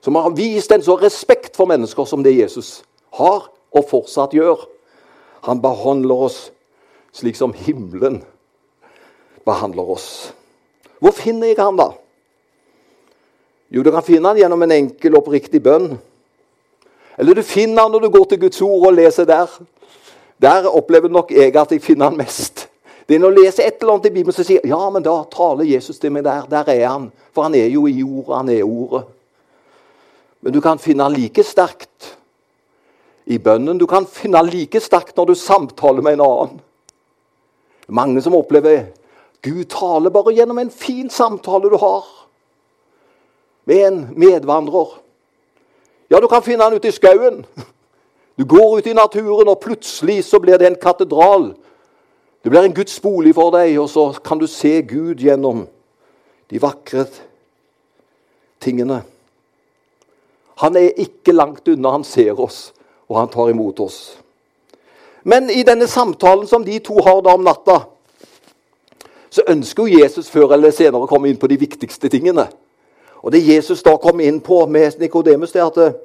Som 0.00 0.16
har 0.16 0.32
vist 0.36 0.72
en 0.72 0.84
så 0.84 0.96
respekt 1.00 1.56
for 1.56 1.68
mennesker 1.68 2.08
som 2.08 2.24
det 2.24 2.36
Jesus 2.36 2.80
har, 3.16 3.50
og 3.70 3.86
fortsatt 3.86 4.34
gjør. 4.34 4.64
Han 5.46 5.60
behandler 5.62 6.26
oss 6.28 6.38
slik 7.12 7.36
som 7.36 7.54
himmelen 7.56 8.20
behandler 9.46 9.90
oss. 9.96 10.32
Hvor 11.00 11.14
finner 11.16 11.50
jeg 11.50 11.58
han, 11.58 11.78
da? 11.78 11.90
Jo, 13.70 13.82
du 13.82 13.90
kan 13.94 14.04
finne 14.04 14.30
han 14.30 14.38
gjennom 14.38 14.62
en 14.66 14.74
enkel, 14.74 15.16
oppriktig 15.18 15.62
bønn. 15.64 15.94
Eller 17.20 17.36
du 17.36 17.42
finner 17.44 17.82
han 17.82 17.92
når 17.92 18.06
du 18.06 18.10
går 18.14 18.24
til 18.30 18.40
Guds 18.40 18.62
ord 18.64 18.86
og 18.88 18.94
leser 18.96 19.26
der. 19.28 19.50
Der 20.40 20.68
opplever 20.70 21.12
nok 21.12 21.34
jeg 21.36 21.52
at 21.52 21.72
jeg 21.72 21.82
finner 21.84 22.08
han 22.08 22.16
mest. 22.16 22.64
Det 23.04 23.18
er 23.18 23.20
når 23.20 23.34
jeg 23.34 23.44
leser 23.44 23.66
et 23.66 23.82
eller 23.82 23.92
annet 23.92 24.06
i 24.08 24.14
Bibelen 24.14 24.32
som 24.32 24.46
sier 24.48 24.64
ja, 24.64 24.78
men 24.88 25.04
da 25.04 25.18
taler 25.28 25.68
Jesus 25.68 25.98
til 26.00 26.14
meg 26.14 26.24
der. 26.24 26.46
Der 26.48 26.70
er 26.72 26.86
han. 26.88 27.10
For 27.36 27.44
han 27.44 27.56
er 27.58 27.66
jo 27.68 27.84
i 27.90 28.00
ordet. 28.00 28.36
Han 28.38 28.52
er 28.54 28.62
ordet. 28.64 29.02
Men 30.40 30.56
du 30.56 30.60
kan 30.64 30.80
finne 30.80 31.04
han 31.04 31.12
like 31.12 31.44
sterkt 31.44 32.14
i 33.28 33.36
bønnen. 33.36 33.76
Du 33.76 33.84
kan 33.90 34.08
finne 34.08 34.40
han 34.40 34.48
like 34.48 34.80
sterkt 34.80 35.20
når 35.20 35.28
du 35.28 35.34
samtaler 35.36 36.06
med 36.06 36.16
en 36.16 36.24
annen. 36.24 36.64
Mange 37.90 38.22
som 38.24 38.38
opplever 38.38 38.86
Gud 39.42 39.66
taler 39.72 40.12
bare 40.14 40.32
gjennom 40.36 40.58
en 40.62 40.72
fin 40.72 41.10
samtale 41.10 41.68
du 41.68 41.76
har 41.80 42.08
med 43.68 43.86
en 43.86 44.00
medvandrer. 44.16 44.96
Ja, 46.10 46.20
du 46.20 46.26
kan 46.28 46.42
finne 46.42 46.66
han 46.66 46.74
ute 46.74 46.90
i 46.90 46.94
skauen. 46.94 47.44
Du 48.38 48.44
går 48.44 48.78
ut 48.78 48.86
i 48.86 48.96
naturen, 48.96 49.48
og 49.48 49.60
plutselig 49.62 50.24
så 50.24 50.40
blir 50.42 50.58
det 50.58 50.66
en 50.66 50.80
katedral. 50.80 51.52
Det 52.42 52.50
blir 52.50 52.64
en 52.64 52.74
Guds 52.74 53.00
bolig 53.00 53.34
for 53.36 53.52
deg, 53.54 53.76
og 53.78 53.88
så 53.92 54.08
kan 54.24 54.40
du 54.40 54.46
se 54.50 54.80
Gud 54.82 55.20
gjennom 55.22 55.66
de 56.50 56.62
vakre 56.62 57.04
tingene. 58.60 59.02
Han 60.60 60.76
er 60.76 60.96
ikke 61.00 61.32
langt 61.32 61.68
unna. 61.68 61.92
Han 61.94 62.04
ser 62.04 62.40
oss, 62.40 62.72
og 63.08 63.18
han 63.20 63.30
tar 63.30 63.52
imot 63.52 63.80
oss. 63.80 64.00
Men 65.22 65.50
i 65.50 65.62
denne 65.62 65.86
samtalen 65.86 66.48
som 66.48 66.64
de 66.64 66.78
to 66.78 66.96
har 67.04 67.20
da 67.22 67.36
om 67.36 67.44
natta, 67.44 67.82
så 69.30 69.44
ønsker 69.48 69.86
jo 69.86 70.00
Jesus 70.00 70.30
før 70.32 70.56
eller 70.56 70.72
senere 70.74 71.04
å 71.04 71.10
komme 71.10 71.30
inn 71.30 71.38
på 71.38 71.48
de 71.48 71.60
viktigste 71.60 72.10
tingene. 72.10 72.48
Og 73.20 73.32
det 73.32 73.42
Jesus 73.44 73.82
da 73.84 73.96
kom 74.00 74.20
inn 74.24 74.40
på 74.40 74.62
med 74.66 75.00
Nikodemus, 75.00 75.52
det 75.52 75.60
er 75.60 75.68
at 75.68 75.98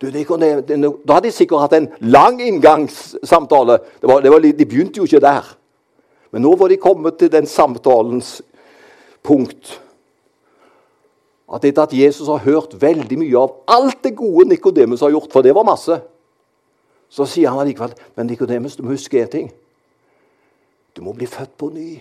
du, 0.00 0.06
Da 0.08 1.14
hadde 1.14 1.26
de 1.26 1.32
sikkert 1.32 1.60
hatt 1.60 1.74
en 1.76 1.88
lang 2.00 2.40
inngangssamtale. 2.40 3.78
Det 4.00 4.08
var, 4.08 4.22
det 4.24 4.30
var, 4.32 4.40
de 4.40 4.66
begynte 4.66 4.98
jo 4.98 5.04
ikke 5.04 5.20
der. 5.20 5.44
Men 6.32 6.42
nå 6.42 6.54
var 6.56 6.70
de 6.72 6.78
kommet 6.80 7.18
til 7.18 7.30
den 7.32 7.46
samtalens 7.46 8.40
punkt. 9.22 9.76
At 11.50 11.66
etter 11.66 11.82
at 11.82 11.92
Jesus 11.92 12.30
har 12.30 12.46
hørt 12.46 12.76
veldig 12.80 13.18
mye 13.18 13.38
av 13.38 13.56
alt 13.68 14.02
det 14.06 14.14
gode 14.16 14.48
Nikodemus 14.48 15.02
har 15.02 15.12
gjort, 15.12 15.32
for 15.32 15.42
det 15.42 15.54
var 15.54 15.66
masse 15.66 15.98
Så 17.10 17.26
sier 17.26 17.50
han 17.50 17.58
allikevel 17.58 17.90
Men 18.14 18.28
Nikodemus, 18.30 18.76
du 18.76 18.84
må 18.84 18.94
huske 18.94 19.18
én 19.18 19.30
ting. 19.30 19.48
Du 20.94 21.02
må 21.02 21.12
bli 21.12 21.26
født 21.26 21.56
på 21.58 21.68
ny. 21.74 22.00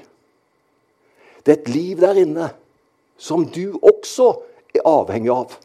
Det 1.46 1.52
er 1.52 1.58
et 1.58 1.70
liv 1.74 1.98
der 1.98 2.22
inne 2.22 2.52
som 3.20 3.46
du 3.46 3.76
også 3.84 4.32
er 4.76 4.86
avhengig 4.88 5.32
av. 5.34 5.58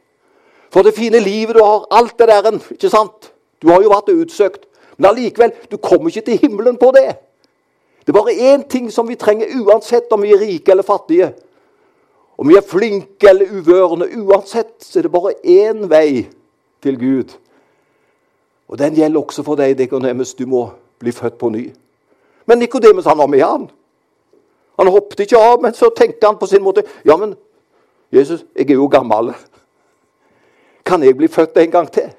For 0.75 0.82
det 0.82 0.96
fine 0.96 1.20
livet 1.23 1.54
du 1.54 1.62
har, 1.62 1.87
alt 1.94 2.18
det 2.18 2.28
der, 2.28 2.50
ikke 2.75 2.90
sant? 2.90 3.30
Du 3.62 3.70
har 3.70 3.82
jo 3.82 3.92
vært 3.92 4.11
utsøkt. 4.11 4.66
Men 4.99 5.12
allikevel, 5.12 5.54
du 5.70 5.78
kommer 5.78 6.11
ikke 6.11 6.26
til 6.26 6.40
himmelen 6.42 6.76
på 6.78 6.90
det. 6.94 7.14
Det 8.04 8.12
er 8.12 8.18
bare 8.18 8.34
én 8.52 8.66
ting 8.68 8.90
som 8.92 9.08
vi 9.08 9.16
trenger 9.16 9.54
uansett 9.62 10.12
om 10.12 10.23
vi 10.23 10.34
er 10.34 10.42
rike 10.42 10.70
eller 10.70 10.84
fattige. 10.87 11.32
Om 12.38 12.50
vi 12.50 12.58
er 12.58 12.66
flinke 12.66 13.30
eller 13.30 13.52
uvørende. 13.54 14.11
Uansett 14.18 14.75
så 14.82 14.99
er 14.99 15.06
det 15.06 15.12
bare 15.14 15.32
én 15.44 15.87
vei 15.88 16.26
til 16.82 16.99
Gud. 16.99 17.32
Og 18.68 18.78
den 18.78 18.94
gjelder 18.94 19.20
også 19.20 19.42
for 19.46 19.56
deg, 19.56 19.78
Nikodemus. 19.78 20.34
Du 20.34 20.46
må 20.46 20.66
bli 20.99 21.12
født 21.12 21.38
på 21.38 21.49
ny. 21.49 21.68
Men 22.46 22.58
Nikodemus 22.58 23.06
han 23.06 23.18
var 23.18 23.30
med, 23.30 23.42
han. 23.42 23.70
Han 24.78 24.90
hoppet 24.90 25.20
ikke 25.20 25.38
av, 25.38 25.60
men 25.62 25.74
så 25.74 25.90
tenkte 25.96 26.26
han 26.26 26.38
på 26.38 26.46
sin 26.50 26.62
måte 26.62 26.82
Ja, 27.04 27.16
men 27.16 27.36
Jesus, 28.12 28.44
jeg 28.56 28.70
er 28.70 28.74
jo 28.74 28.88
gammel. 28.90 29.32
Kan 30.84 31.02
jeg 31.02 31.16
bli 31.16 31.28
født 31.28 31.56
en 31.58 31.70
gang 31.70 31.90
til? 31.92 32.10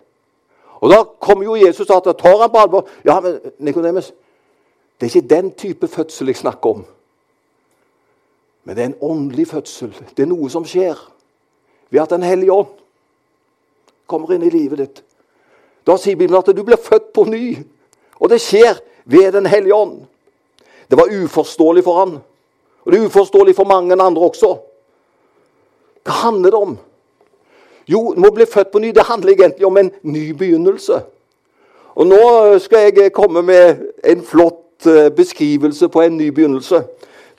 Og 0.81 0.89
Da 0.89 1.03
kommer 1.19 1.43
jo 1.43 1.55
Jesus 1.55 1.89
og 1.89 2.03
tar 2.03 2.41
han 2.41 2.51
på 2.51 2.57
alvor. 2.57 2.87
Ja, 3.05 3.19
men 3.19 3.39
Nikodemus, 3.59 4.13
det 4.99 5.07
er 5.07 5.15
ikke 5.15 5.35
den 5.35 5.51
type 5.51 5.87
fødsel 5.87 6.27
jeg 6.27 6.35
snakker 6.35 6.69
om. 6.69 6.85
Men 8.63 8.75
det 8.75 8.81
er 8.81 8.85
en 8.85 9.01
åndelig 9.01 9.47
fødsel. 9.47 9.93
Det 10.17 10.23
er 10.23 10.29
noe 10.29 10.49
som 10.49 10.65
skjer 10.65 10.95
ved 11.89 12.01
at 12.01 12.09
Den 12.09 12.23
hellige 12.23 12.51
ånd 12.51 12.67
kommer 14.07 14.33
inn 14.33 14.43
i 14.43 14.49
livet 14.49 14.77
ditt. 14.77 15.03
Da 15.85 15.97
sier 15.97 16.17
Bibelen 16.17 16.39
at 16.39 16.49
du 16.55 16.63
blir 16.63 16.81
født 16.81 17.13
på 17.13 17.23
ny. 17.29 17.57
Og 18.19 18.29
det 18.29 18.41
skjer 18.41 18.79
ved 19.05 19.31
Den 19.31 19.45
hellige 19.45 19.75
ånd. 19.75 20.05
Det 20.89 20.97
var 20.97 21.13
uforståelig 21.23 21.83
for 21.83 21.99
han. 21.99 22.17
Og 22.85 22.91
det 22.91 22.99
er 22.99 23.05
uforståelig 23.05 23.55
for 23.55 23.65
mange 23.65 23.93
andre 23.93 24.21
også. 24.21 24.55
Hva 26.05 26.19
handler 26.21 26.53
det 26.53 26.59
om? 26.59 26.77
Jo, 27.89 28.13
må 28.17 28.29
bli 28.33 28.45
født 28.45 28.71
på 28.71 28.79
ny. 28.79 28.91
Det 28.93 29.05
handler 29.05 29.33
egentlig 29.33 29.65
om 29.65 29.77
en 29.77 29.91
ny 30.01 30.29
begynnelse. 30.37 31.01
Og 31.95 32.07
Nå 32.07 32.59
skal 32.59 32.91
jeg 32.93 33.13
komme 33.13 33.41
med 33.41 33.81
en 34.03 34.21
flott 34.25 34.85
eh, 34.85 35.09
beskrivelse 35.09 35.89
på 35.89 36.01
en 36.01 36.17
ny 36.17 36.29
begynnelse. 36.29 36.83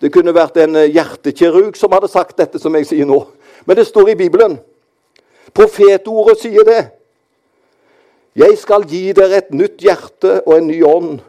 Det 0.01 0.13
kunne 0.13 0.35
vært 0.35 0.57
en 0.57 0.77
eh, 0.77 0.91
hjertekirurg 0.91 1.77
som 1.77 1.93
hadde 1.93 2.09
sagt 2.09 2.39
dette 2.39 2.59
som 2.59 2.75
jeg 2.75 2.87
sier 2.89 3.07
nå. 3.07 3.21
Men 3.67 3.77
det 3.77 3.87
står 3.87 4.15
i 4.15 4.19
Bibelen. 4.19 4.59
Profetordet 5.55 6.41
sier 6.41 6.67
det. 6.67 6.81
Jeg 8.37 8.59
skal 8.61 8.85
gi 8.89 9.13
dere 9.17 9.41
et 9.41 9.53
nytt 9.55 9.81
hjerte 9.81 10.41
og 10.45 10.59
en 10.59 10.67
ny 10.69 10.83
ånd 10.85 11.21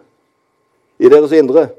i 1.00 1.10
deres 1.10 1.32
indre. 1.38 1.70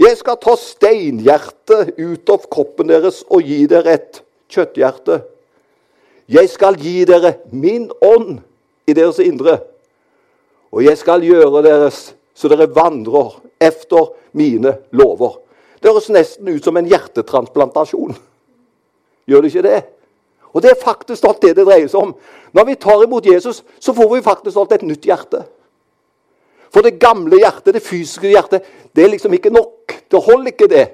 Jeg 0.00 0.16
skal 0.16 0.38
ta 0.40 0.54
steinhjertet 0.56 1.98
ut 1.98 2.30
av 2.32 2.46
kroppen 2.52 2.88
deres 2.88 3.20
og 3.28 3.44
gi 3.44 3.66
dere 3.68 3.98
et 3.98 4.22
kjøtthjerte. 4.50 5.20
Jeg 6.30 6.48
skal 6.48 6.78
gi 6.80 7.02
dere 7.08 7.34
min 7.52 7.90
ånd 8.00 8.38
i 8.88 8.94
deres 8.96 9.18
indre, 9.20 9.58
og 10.70 10.86
jeg 10.86 10.96
skal 10.98 11.26
gjøre 11.26 11.62
deres 11.66 12.10
så 12.40 12.48
dere 12.48 12.70
vandrer 12.72 13.34
efter 13.60 14.14
mine 14.32 14.72
lover. 14.96 15.36
Det 15.80 15.90
høres 15.90 16.08
nesten 16.12 16.48
ut 16.48 16.64
som 16.64 16.78
en 16.78 16.88
hjertetransplantasjon. 16.88 18.14
Gjør 19.28 19.44
det 19.44 19.50
ikke 19.52 19.66
det? 19.66 19.80
Og 20.54 20.64
det 20.64 20.72
er 20.72 20.80
faktisk 20.80 21.26
alt 21.28 21.42
det 21.44 21.54
det 21.58 21.66
dreier 21.68 21.90
seg 21.90 22.08
om. 22.08 22.14
Når 22.56 22.66
vi 22.70 22.78
tar 22.80 23.04
imot 23.04 23.26
Jesus, 23.26 23.60
så 23.78 23.92
får 23.94 24.14
vi 24.14 24.24
faktisk 24.24 24.56
alt 24.56 24.72
et 24.74 24.86
nytt 24.88 25.04
hjerte. 25.06 25.44
For 26.70 26.86
det 26.86 27.00
gamle 27.02 27.40
hjertet, 27.40 27.74
det 27.74 27.82
fysiske 27.82 28.30
hjertet, 28.30 28.66
det 28.96 29.04
er 29.04 29.12
liksom 29.12 29.32
ikke 29.34 29.50
nok. 29.50 29.94
Det 30.10 30.22
holder 30.22 30.52
ikke, 30.52 30.70
det. 30.70 30.86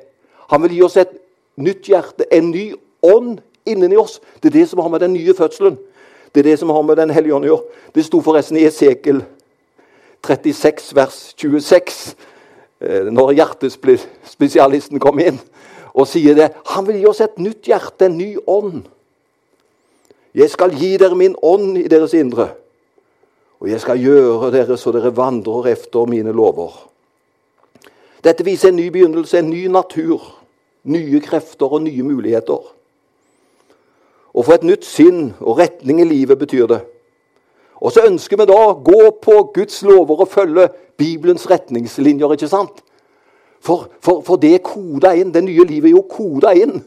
Han 0.50 0.62
vil 0.62 0.76
gi 0.76 0.82
oss 0.86 0.96
et 0.96 1.12
nytt 1.56 1.88
hjerte, 1.90 2.28
en 2.32 2.50
ny 2.50 2.70
ånd 3.02 3.40
inni 3.66 3.96
oss. 3.96 4.20
Det 4.40 4.50
er 4.50 4.60
det 4.60 4.68
som 4.70 4.80
har 4.80 4.88
med 4.92 5.00
den 5.00 5.12
nye 5.12 5.34
fødselen 5.34 5.78
Det 6.34 6.40
er 6.40 6.50
det 6.50 6.58
som 6.58 6.70
har 6.70 6.82
med 6.82 6.96
Den 6.96 7.10
hellige 7.10 7.34
ånd 7.34 7.44
å 7.44 7.48
gjøre. 7.48 7.64
Det 7.94 8.04
sto 8.04 8.20
forresten 8.20 8.58
i 8.60 8.66
Esekel 8.68 9.22
36, 10.26 10.94
vers 10.94 11.34
26, 11.36 12.16
eh, 12.80 13.06
når 13.08 13.32
hjertespesialisten 13.38 15.00
kom 15.00 15.18
inn 15.22 15.38
og 15.94 16.08
sier 16.08 16.34
det. 16.36 16.50
Han 16.74 16.86
vil 16.86 16.98
gi 17.00 17.06
oss 17.08 17.22
et 17.24 17.38
nytt 17.40 17.70
hjerte, 17.70 18.06
en 18.06 18.18
ny 18.18 18.36
ånd. 18.46 18.82
Jeg 20.36 20.50
skal 20.52 20.74
gi 20.76 20.96
dere 21.00 21.16
min 21.16 21.36
ånd 21.42 21.78
i 21.80 21.86
deres 21.88 22.12
indre, 22.12 22.50
og 23.60 23.70
jeg 23.70 23.80
skal 23.80 24.00
gjøre 24.00 24.50
dere 24.52 24.76
så 24.76 24.92
dere 24.92 25.14
vandrer 25.16 25.70
efter 25.72 26.08
mine 26.10 26.32
lover. 26.36 26.74
Dette 28.24 28.44
viser 28.44 28.72
en 28.72 28.76
ny 28.76 28.88
begynnelse, 28.92 29.38
en 29.38 29.50
ny 29.50 29.66
natur, 29.72 30.22
nye 30.84 31.20
krefter 31.24 31.70
og 31.70 31.84
nye 31.86 32.04
muligheter. 32.04 32.72
Å 34.36 34.44
få 34.44 34.56
et 34.56 34.66
nytt 34.68 34.84
sinn 34.84 35.30
og 35.40 35.60
retning 35.60 36.02
i 36.02 36.08
livet 36.08 36.38
betyr 36.38 36.66
det. 36.68 36.82
Og 37.80 37.92
så 37.92 38.04
ønsker 38.08 38.40
vi 38.40 38.48
da 38.48 38.56
å 38.56 38.76
gå 38.84 39.10
på 39.22 39.38
Guds 39.54 39.80
lover 39.84 40.24
og 40.24 40.32
følge 40.32 40.68
Bibelens 40.96 41.46
retningslinjer. 41.48 42.32
ikke 42.32 42.48
sant? 42.48 42.82
For, 43.60 43.88
for, 44.00 44.22
for 44.24 44.40
det 44.40 44.54
er 44.54 44.64
koda 44.64 45.14
inn. 45.16 45.32
Det 45.32 45.44
nye 45.44 45.64
livet 45.68 45.90
er 45.90 45.96
jo 45.96 46.04
koda 46.08 46.52
inn 46.56 46.80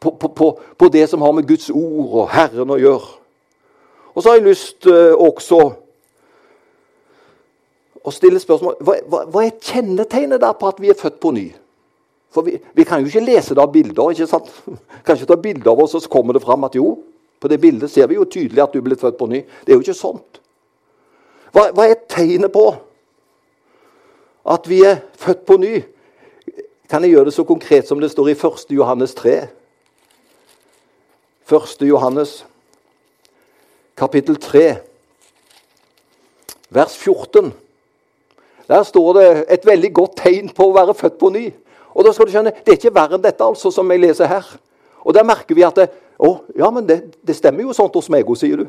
på, 0.00 0.12
på, 0.12 0.28
på, 0.28 0.50
på, 0.78 0.88
det 0.92 1.06
som 1.10 1.24
har 1.24 1.32
med 1.32 1.48
Guds 1.48 1.70
ord 1.70 2.18
og 2.24 2.32
Herren 2.32 2.72
å 2.72 2.80
gjøre. 2.80 3.12
Og 4.14 4.22
så 4.22 4.30
har 4.30 4.38
jeg 4.38 4.48
lyst 4.48 4.86
uh, 4.86 5.16
også 5.16 5.60
å 8.04 8.12
stille 8.12 8.40
spørsmål 8.40 8.76
hva, 8.84 8.96
hva, 9.08 9.20
hva 9.32 9.44
er 9.46 9.54
kjennetegnet 9.64 10.42
der 10.42 10.56
på 10.58 10.68
at 10.68 10.80
vi 10.82 10.90
er 10.92 10.98
født 10.98 11.20
på 11.22 11.32
ny? 11.36 11.46
For 12.34 12.46
vi, 12.46 12.58
vi, 12.74 12.84
kan 12.84 13.00
jo 13.00 13.08
ikke 13.08 13.24
lese 13.24 13.54
det 13.54 13.62
av 13.62 13.72
bilder. 13.72 14.10
ikke 14.10 14.26
sant? 14.26 14.50
Kan 15.06 15.16
ikke 15.16 15.30
ta 15.30 15.36
bilder 15.38 15.70
av 15.70 15.84
oss, 15.84 15.94
og 15.94 16.02
så 16.02 16.10
kommer 16.10 16.34
det 16.34 16.42
fram 16.42 16.66
at 16.66 16.74
jo, 16.74 16.96
på 17.38 17.50
det 17.50 17.60
bildet 17.62 17.92
ser 17.92 18.08
vi 18.10 18.18
jo 18.18 18.26
tydelig 18.26 18.62
at 18.64 18.74
du 18.74 18.82
blitt 18.82 19.02
født 19.02 19.18
på 19.20 19.28
ny. 19.30 19.44
Det 19.62 19.70
er 19.70 19.78
jo 19.78 19.84
ikke 19.84 19.94
sånt. 19.94 20.40
Hva, 21.54 21.68
hva 21.76 21.86
er 21.86 22.00
tegnet 22.10 22.50
på 22.50 22.64
at 24.50 24.66
vi 24.66 24.80
er 24.88 25.04
født 25.20 25.44
på 25.46 25.60
ny? 25.62 25.74
Kan 26.90 27.06
jeg 27.06 27.14
gjøre 27.14 27.30
det 27.30 27.36
så 27.36 27.46
konkret 27.46 27.86
som 27.86 28.02
det 28.02 28.10
står 28.10 28.32
i 28.32 28.36
1. 28.36 28.66
Johannes 28.74 29.14
3? 29.14 29.36
1. 31.44 31.86
Johannes, 31.86 32.38
kapittel 33.94 34.40
3, 34.40 34.64
vers 36.74 36.96
14. 36.98 37.52
Der 38.68 38.82
står 38.82 39.12
det 39.18 39.26
et 39.52 39.66
veldig 39.66 39.90
godt 39.94 40.16
tegn 40.22 40.48
på 40.54 40.68
å 40.70 40.74
være 40.74 40.94
født 40.96 41.18
på 41.20 41.30
ny. 41.34 41.44
Og 41.94 42.06
da 42.06 42.12
skal 42.12 42.26
du 42.26 42.32
skjønne, 42.32 42.52
Det 42.64 42.72
er 42.72 42.78
ikke 42.78 42.94
verre 42.94 43.18
enn 43.18 43.22
dette, 43.22 43.44
altså, 43.44 43.70
som 43.70 43.90
jeg 43.90 44.00
leser 44.00 44.26
her. 44.26 44.46
Og 45.04 45.14
Der 45.14 45.24
merker 45.24 45.54
vi 45.54 45.62
at 45.62 45.76
det, 45.76 45.88
å, 46.18 46.40
ja, 46.56 46.70
men 46.70 46.86
det, 46.86 47.14
det 47.26 47.36
stemmer 47.36 47.62
jo 47.62 47.72
sånt 47.72 47.94
hos 47.94 48.08
meg 48.08 48.26
òg, 48.26 48.38
sier 48.38 48.56
du. 48.56 48.68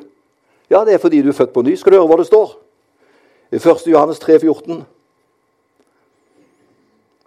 Ja, 0.69 0.83
det 0.85 0.93
er 0.93 1.01
fordi 1.01 1.21
du 1.21 1.29
er 1.29 1.37
født 1.37 1.53
på 1.53 1.61
ny. 1.61 1.75
Skal 1.75 1.93
du 1.93 1.99
høre 1.99 2.09
hva 2.09 2.17
det 2.19 2.27
står? 2.27 2.57
I 3.53 3.61
1. 3.61 3.85
Johannes 3.87 4.19
3, 4.19 4.39
14. 4.39 4.81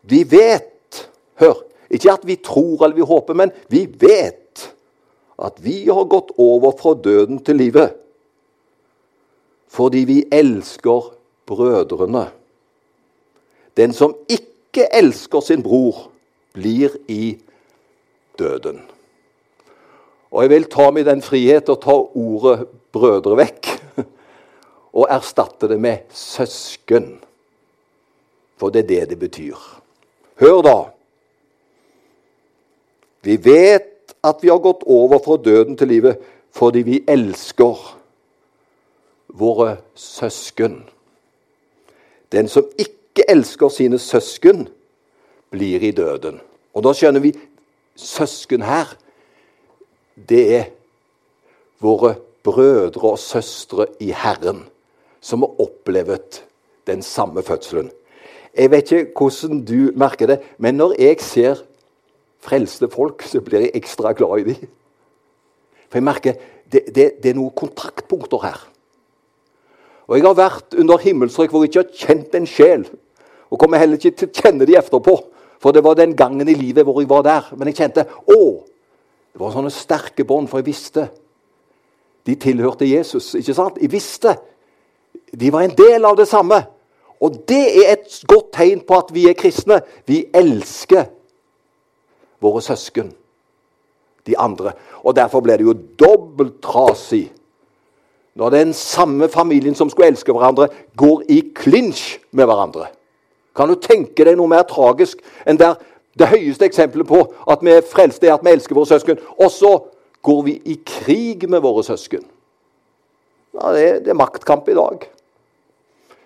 Vi 0.02 0.24
vet 0.24 0.74
Hør. 1.38 1.62
Ikke 1.90 2.12
at 2.12 2.26
vi 2.26 2.36
tror 2.36 2.84
eller 2.84 2.96
vi 2.96 3.06
håper, 3.06 3.36
men 3.38 3.52
vi 3.70 3.86
vet 3.86 4.66
at 5.38 5.60
vi 5.62 5.86
har 5.86 6.08
gått 6.10 6.34
over 6.36 6.74
fra 6.76 6.92
døden 6.98 7.38
til 7.44 7.56
livet. 7.56 7.94
Fordi 9.70 10.02
vi 10.08 10.18
elsker 10.32 11.12
brødrene. 11.46 12.26
Den 13.78 13.92
som 13.94 14.16
ikke 14.28 14.88
elsker 14.92 15.40
sin 15.40 15.62
bror, 15.62 16.08
blir 16.52 16.96
i 17.08 17.38
døden. 18.38 18.80
Og 20.30 20.42
jeg 20.42 20.50
vil 20.50 20.66
ta 20.70 20.88
meg 20.90 21.06
den 21.06 21.22
frihet 21.22 21.70
å 21.70 21.78
ta 21.78 21.94
ordet 21.94 22.66
'brødre' 22.92 23.38
vekk 23.38 23.68
og 24.98 25.06
erstatte 25.10 25.68
det 25.70 25.78
med 25.80 26.10
'søsken'. 26.10 27.20
For 28.58 28.74
det 28.74 28.84
er 28.84 28.88
det 28.88 29.10
det 29.10 29.18
betyr. 29.18 29.56
Hør, 30.40 30.62
da. 30.62 30.78
Vi 33.22 33.36
vet 33.44 34.14
at 34.24 34.42
vi 34.42 34.48
har 34.48 34.58
gått 34.58 34.82
over 34.86 35.18
fra 35.22 35.36
døden 35.36 35.76
til 35.76 35.88
livet 35.88 36.18
fordi 36.50 36.82
vi 36.82 37.04
elsker 37.06 37.78
våre 39.28 39.76
søsken. 39.94 40.88
Den 42.32 42.48
som 42.48 42.66
ikke 42.78 42.97
ikke 43.18 43.30
elsker 43.34 43.68
sine 43.74 43.98
søsken, 43.98 44.68
blir 45.50 45.82
i 45.82 45.90
døden. 45.90 46.38
Og 46.74 46.84
da 46.86 46.92
skjønner 46.94 47.24
vi 47.24 47.32
søsken 47.98 48.62
her, 48.62 48.92
det 50.28 50.42
er 50.54 50.66
våre 51.82 52.14
brødre 52.46 53.14
og 53.14 53.18
søstre 53.18 53.88
i 54.02 54.12
Herren 54.14 54.66
som 55.20 55.42
har 55.42 55.62
opplevd 55.62 56.42
den 56.86 57.02
samme 57.02 57.42
fødselen. 57.42 57.90
Jeg 58.54 58.70
vet 58.70 58.92
ikke 58.92 59.18
hvordan 59.18 59.64
du 59.66 59.90
merker 59.98 60.30
det, 60.30 60.38
men 60.58 60.78
når 60.78 60.94
jeg 60.98 61.20
ser 61.20 61.62
frelste 62.42 62.88
folk, 62.90 63.22
så 63.26 63.42
blir 63.42 63.66
jeg 63.66 63.74
ekstra 63.74 64.12
glad 64.14 64.38
i 64.38 64.52
dem. 64.52 64.70
For 65.88 65.98
jeg 65.98 66.06
merker 66.06 66.38
det, 66.70 66.86
det, 66.94 67.10
det 67.22 67.32
er 67.32 67.38
noen 67.38 67.54
kontaktpunkter 67.56 68.44
her. 68.46 68.62
Og 70.08 70.16
jeg 70.16 70.24
har 70.24 70.38
vært 70.38 70.78
under 70.78 71.02
himmelstrøk 71.02 71.52
hvor 71.52 71.64
jeg 71.64 71.74
ikke 71.74 71.84
har 71.84 72.06
kjent 72.06 72.34
en 72.38 72.48
sjel. 72.48 72.86
Og 73.48 73.60
kommer 73.60 73.80
heller 73.80 73.98
ikke 73.98 74.16
til 74.16 74.28
å 74.28 74.42
kjenne 74.42 74.66
de 74.68 74.76
etterpå. 74.78 75.14
For 75.58 75.74
det 75.74 75.82
var 75.84 75.96
den 75.98 76.14
gangen 76.16 76.48
i 76.48 76.56
livet 76.56 76.86
hvor 76.86 77.00
jeg 77.02 77.10
var 77.10 77.24
der. 77.26 77.48
Men 77.56 77.70
jeg 77.70 77.80
kjente 77.80 78.04
å, 78.30 78.40
det 79.32 79.40
var 79.40 79.54
sånne 79.54 79.72
sterke 79.74 80.26
bånd, 80.28 80.50
for 80.50 80.62
jeg 80.62 80.68
visste 80.70 81.08
de 82.28 82.36
tilhørte 82.36 82.86
Jesus. 82.86 83.32
ikke 83.38 83.56
sant? 83.56 83.80
Jeg 83.80 83.92
visste 83.92 84.36
de 85.32 85.50
var 85.52 85.64
en 85.64 85.76
del 85.76 86.04
av 86.04 86.16
det 86.16 86.28
samme. 86.28 86.62
Og 87.20 87.40
det 87.48 87.64
er 87.82 87.94
et 87.96 88.20
godt 88.30 88.52
tegn 88.54 88.82
på 88.86 88.98
at 88.98 89.08
vi 89.14 89.26
er 89.28 89.36
kristne. 89.38 89.80
Vi 90.06 90.22
elsker 90.34 91.08
våre 92.42 92.62
søsken, 92.62 93.10
de 94.26 94.36
andre. 94.38 94.76
Og 95.02 95.16
derfor 95.16 95.42
ble 95.42 95.58
det 95.58 95.66
jo 95.66 95.74
dobbelt 95.98 96.60
trasig 96.64 97.26
når 98.38 98.52
den 98.54 98.72
samme 98.76 99.26
familien 99.28 99.74
som 99.74 99.88
skulle 99.90 100.12
elske 100.12 100.30
hverandre, 100.30 100.68
går 100.94 101.24
i 101.26 101.40
klinsj 101.58 102.20
med 102.30 102.46
hverandre. 102.46 102.86
Kan 103.58 103.72
du 103.72 103.78
tenke 103.82 104.22
deg 104.24 104.38
noe 104.38 104.50
mer 104.50 104.66
tragisk 104.68 105.22
enn 105.46 105.58
der 105.58 105.76
det 106.18 106.30
høyeste 106.30 106.66
eksempelet 106.66 107.06
på 107.06 107.20
at 107.50 107.62
vi 107.62 107.74
er 107.74 107.86
frelste, 107.86 108.26
er 108.26 108.38
at 108.38 108.44
vi 108.46 108.54
elsker 108.54 108.74
våre 108.74 108.90
søsken. 108.90 109.20
Og 109.38 109.50
så 109.54 109.72
går 110.26 110.42
vi 110.46 110.54
i 110.66 110.78
krig 110.86 111.46
med 111.50 111.62
våre 111.62 111.84
søsken. 111.86 112.24
Ja, 113.54 113.72
det, 113.74 113.82
er, 113.84 114.00
det 114.02 114.12
er 114.12 114.18
maktkamp 114.18 114.68
i 114.68 114.76
dag. 114.78 115.06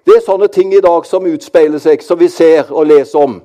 Det 0.02 0.16
er 0.16 0.24
sånne 0.24 0.48
ting 0.52 0.72
i 0.74 0.82
dag 0.82 1.06
som 1.06 1.28
utspeiler 1.28 1.80
seg, 1.82 2.02
som 2.02 2.18
vi 2.18 2.28
ser 2.32 2.72
og 2.72 2.88
leser 2.90 3.22
om, 3.22 3.38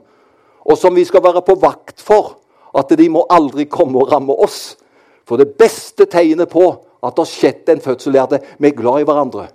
og 0.68 0.80
som 0.80 0.96
vi 0.96 1.06
skal 1.08 1.24
være 1.24 1.44
på 1.46 1.58
vakt 1.62 2.02
for. 2.04 2.38
At 2.78 2.92
de 3.00 3.08
må 3.10 3.24
aldri 3.32 3.66
komme 3.72 4.00
og 4.02 4.12
ramme 4.12 4.36
oss. 4.36 4.76
For 5.28 5.40
det 5.40 5.54
beste 5.60 6.08
tegnet 6.10 6.52
på 6.52 6.66
at 7.04 7.16
det 7.16 7.24
har 7.24 7.30
skjedd 7.30 7.72
en 7.72 7.84
fødsel, 7.84 8.16
er 8.16 8.28
at 8.28 8.50
vi 8.58 8.70
er 8.70 8.78
glad 8.78 9.04
i 9.04 9.08
hverandre. 9.08 9.48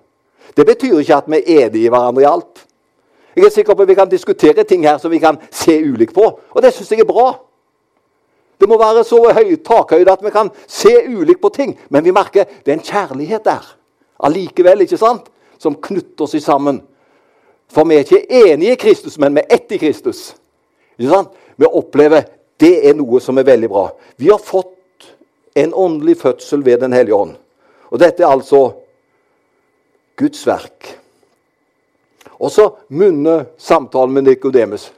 Det 0.56 0.66
betyr 0.68 1.00
ikke 1.00 1.18
at 1.22 1.30
vi 1.32 1.40
er 1.40 1.66
enige 1.66 1.88
i 1.88 1.92
hverandre 1.92 2.24
i 2.24 2.28
alt. 2.28 2.51
Jeg 3.36 3.44
er 3.44 3.50
sikker 3.50 3.74
på 3.74 3.82
at 3.82 3.88
Vi 3.88 3.94
kan 3.94 4.08
diskutere 4.08 4.64
ting 4.64 4.84
her 4.84 4.98
som 4.98 5.10
vi 5.10 5.18
kan 5.18 5.38
se 5.50 5.78
ulikt 5.80 6.14
på, 6.14 6.40
og 6.50 6.62
det 6.62 6.74
syns 6.74 6.90
jeg 6.90 7.00
er 7.00 7.08
bra. 7.08 7.32
Det 8.60 8.68
må 8.68 8.78
være 8.78 9.04
så 9.04 9.18
høy 9.34 9.56
takhøyde 9.64 10.12
at 10.12 10.24
vi 10.24 10.30
kan 10.30 10.50
se 10.70 10.92
ulikt 11.08 11.40
på 11.42 11.48
ting, 11.48 11.78
men 11.90 12.04
vi 12.04 12.12
merker 12.14 12.44
det 12.44 12.72
er 12.72 12.78
en 12.78 12.84
kjærlighet 12.84 13.44
der 13.44 13.78
allikevel, 14.22 14.84
ikke 14.84 15.00
sant? 15.00 15.28
som 15.62 15.76
knytter 15.78 16.26
seg 16.26 16.42
sammen. 16.42 16.80
For 17.70 17.86
vi 17.86 17.94
er 17.94 18.02
ikke 18.04 18.50
enige 18.50 18.74
i 18.74 18.80
Kristus, 18.80 19.18
men 19.18 19.36
vi 19.36 19.44
er 19.44 19.54
ett 19.54 19.70
i 19.72 19.78
Kristus. 19.78 20.32
Ikke 20.98 21.12
sant? 21.12 21.36
Vi 21.56 21.68
opplever 21.68 22.26
det 22.60 22.72
er 22.88 22.96
noe 22.98 23.20
som 23.22 23.38
er 23.38 23.46
veldig 23.46 23.70
bra. 23.70 23.84
Vi 24.18 24.30
har 24.30 24.42
fått 24.42 25.06
en 25.58 25.74
åndelig 25.74 26.16
fødsel 26.18 26.64
ved 26.66 26.80
Den 26.82 26.92
hellige 26.92 27.14
ånd. 27.14 27.36
Og 27.90 28.00
dette 28.00 28.24
er 28.24 28.32
altså 28.32 28.72
Guds 30.18 30.46
verk. 30.46 30.98
Og 32.42 32.50
så 32.50 32.68
munner 32.90 33.44
samtalen 33.58 34.14
med 34.14 34.26
Nikodemus. 34.26 34.90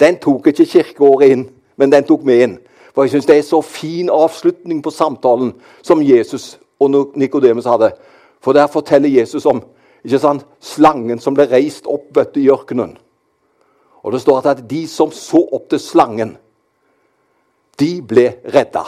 Den 0.00 0.16
tok 0.20 0.48
ikke 0.48 0.64
kirkeåret 0.64 1.32
inn, 1.32 1.44
men 1.76 1.92
den 1.92 2.04
tok 2.08 2.24
med 2.24 2.42
inn. 2.42 2.58
For 2.94 3.04
jeg 3.04 3.12
syns 3.12 3.28
det 3.28 3.36
er 3.36 3.44
så 3.44 3.60
fin 3.60 4.08
avslutning 4.12 4.80
på 4.82 4.90
samtalen 4.90 5.52
som 5.84 6.02
Jesus 6.02 6.54
og 6.80 7.12
Nikodemus 7.16 7.68
hadde. 7.68 7.90
For 8.40 8.56
der 8.56 8.70
forteller 8.72 9.12
Jesus 9.12 9.44
om 9.46 9.60
ikke 10.04 10.20
sant, 10.22 10.46
slangen 10.62 11.20
som 11.20 11.34
ble 11.36 11.48
reist 11.50 11.88
opp 11.90 12.08
vet 12.16 12.38
i 12.40 12.46
ørkenen. 12.52 12.94
Og 14.06 14.14
det 14.14 14.22
står 14.22 14.46
at 14.46 14.62
de 14.70 14.84
som 14.88 15.10
så 15.12 15.42
opp 15.52 15.66
til 15.72 15.82
slangen, 15.82 16.36
de 17.76 17.90
ble 18.00 18.28
redda. 18.54 18.84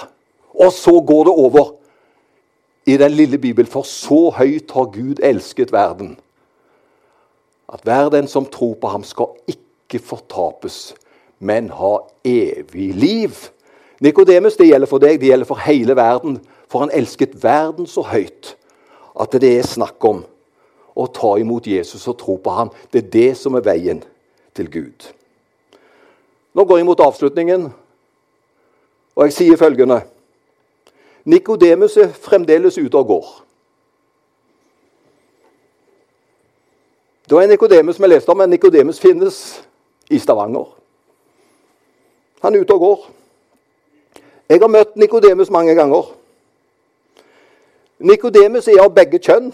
Og 0.55 0.73
så 0.73 0.95
går 1.05 1.25
det 1.29 1.35
over 1.35 1.73
i 2.87 2.97
den 2.97 3.13
lille 3.13 3.39
Bibelen. 3.39 3.69
For 3.69 3.83
så 3.83 4.31
høyt 4.39 4.71
har 4.73 4.93
Gud 4.95 5.21
elsket 5.21 5.75
verden. 5.75 6.17
At 7.73 7.81
hver 7.85 8.09
den 8.09 8.29
som 8.29 8.47
tror 8.47 8.75
på 8.81 8.89
ham, 8.89 9.05
skal 9.05 9.35
ikke 9.47 9.99
fortapes, 9.99 10.95
men 11.39 11.71
ha 11.71 11.99
evig 12.25 12.95
liv. 12.95 13.35
Nikodemus, 14.01 14.57
det 14.57 14.71
gjelder 14.71 14.87
for 14.87 15.03
deg, 15.03 15.21
det 15.21 15.29
gjelder 15.29 15.49
for 15.49 15.61
hele 15.67 15.97
verden. 15.97 16.41
For 16.69 16.85
han 16.85 16.93
elsket 16.95 17.43
verden 17.43 17.87
så 17.87 18.03
høyt 18.03 18.55
at 19.19 19.35
det 19.41 19.51
er 19.59 19.67
snakk 19.67 20.05
om 20.05 20.23
å 20.99 21.07
ta 21.15 21.35
imot 21.39 21.67
Jesus 21.67 22.07
og 22.11 22.19
tro 22.21 22.37
på 22.43 22.55
ham. 22.55 22.71
Det 22.93 23.05
er 23.05 23.11
det 23.13 23.31
som 23.39 23.57
er 23.59 23.65
veien 23.67 24.03
til 24.55 24.71
Gud. 24.71 25.09
Nå 26.55 26.65
går 26.65 26.81
jeg 26.81 26.87
mot 26.89 27.01
avslutningen, 27.01 27.69
og 29.19 29.27
jeg 29.27 29.35
sier 29.35 29.59
følgende 29.59 30.01
Nikodemus 31.29 31.97
er 32.01 32.09
fremdeles 32.15 32.79
ute 32.79 32.97
og 32.97 33.11
går. 33.11 33.27
Det 37.29 37.37
er 37.37 37.47
Nikodemus 37.47 38.01
vi 38.01 38.07
leste 38.07 38.31
om, 38.31 38.37
men 38.41 38.51
Nikodemus 38.51 39.01
finnes 39.01 39.63
i 40.11 40.19
Stavanger. 40.19 40.65
Han 42.43 42.55
er 42.55 42.61
ute 42.61 42.73
og 42.73 42.81
går. 42.81 43.07
Jeg 44.49 44.61
har 44.61 44.71
møtt 44.73 44.97
Nikodemus 44.97 45.51
mange 45.51 45.75
ganger. 45.75 46.07
Nikodemus 47.99 48.69
er 48.69 48.81
av 48.81 48.95
begge 48.97 49.21
kjønn 49.21 49.51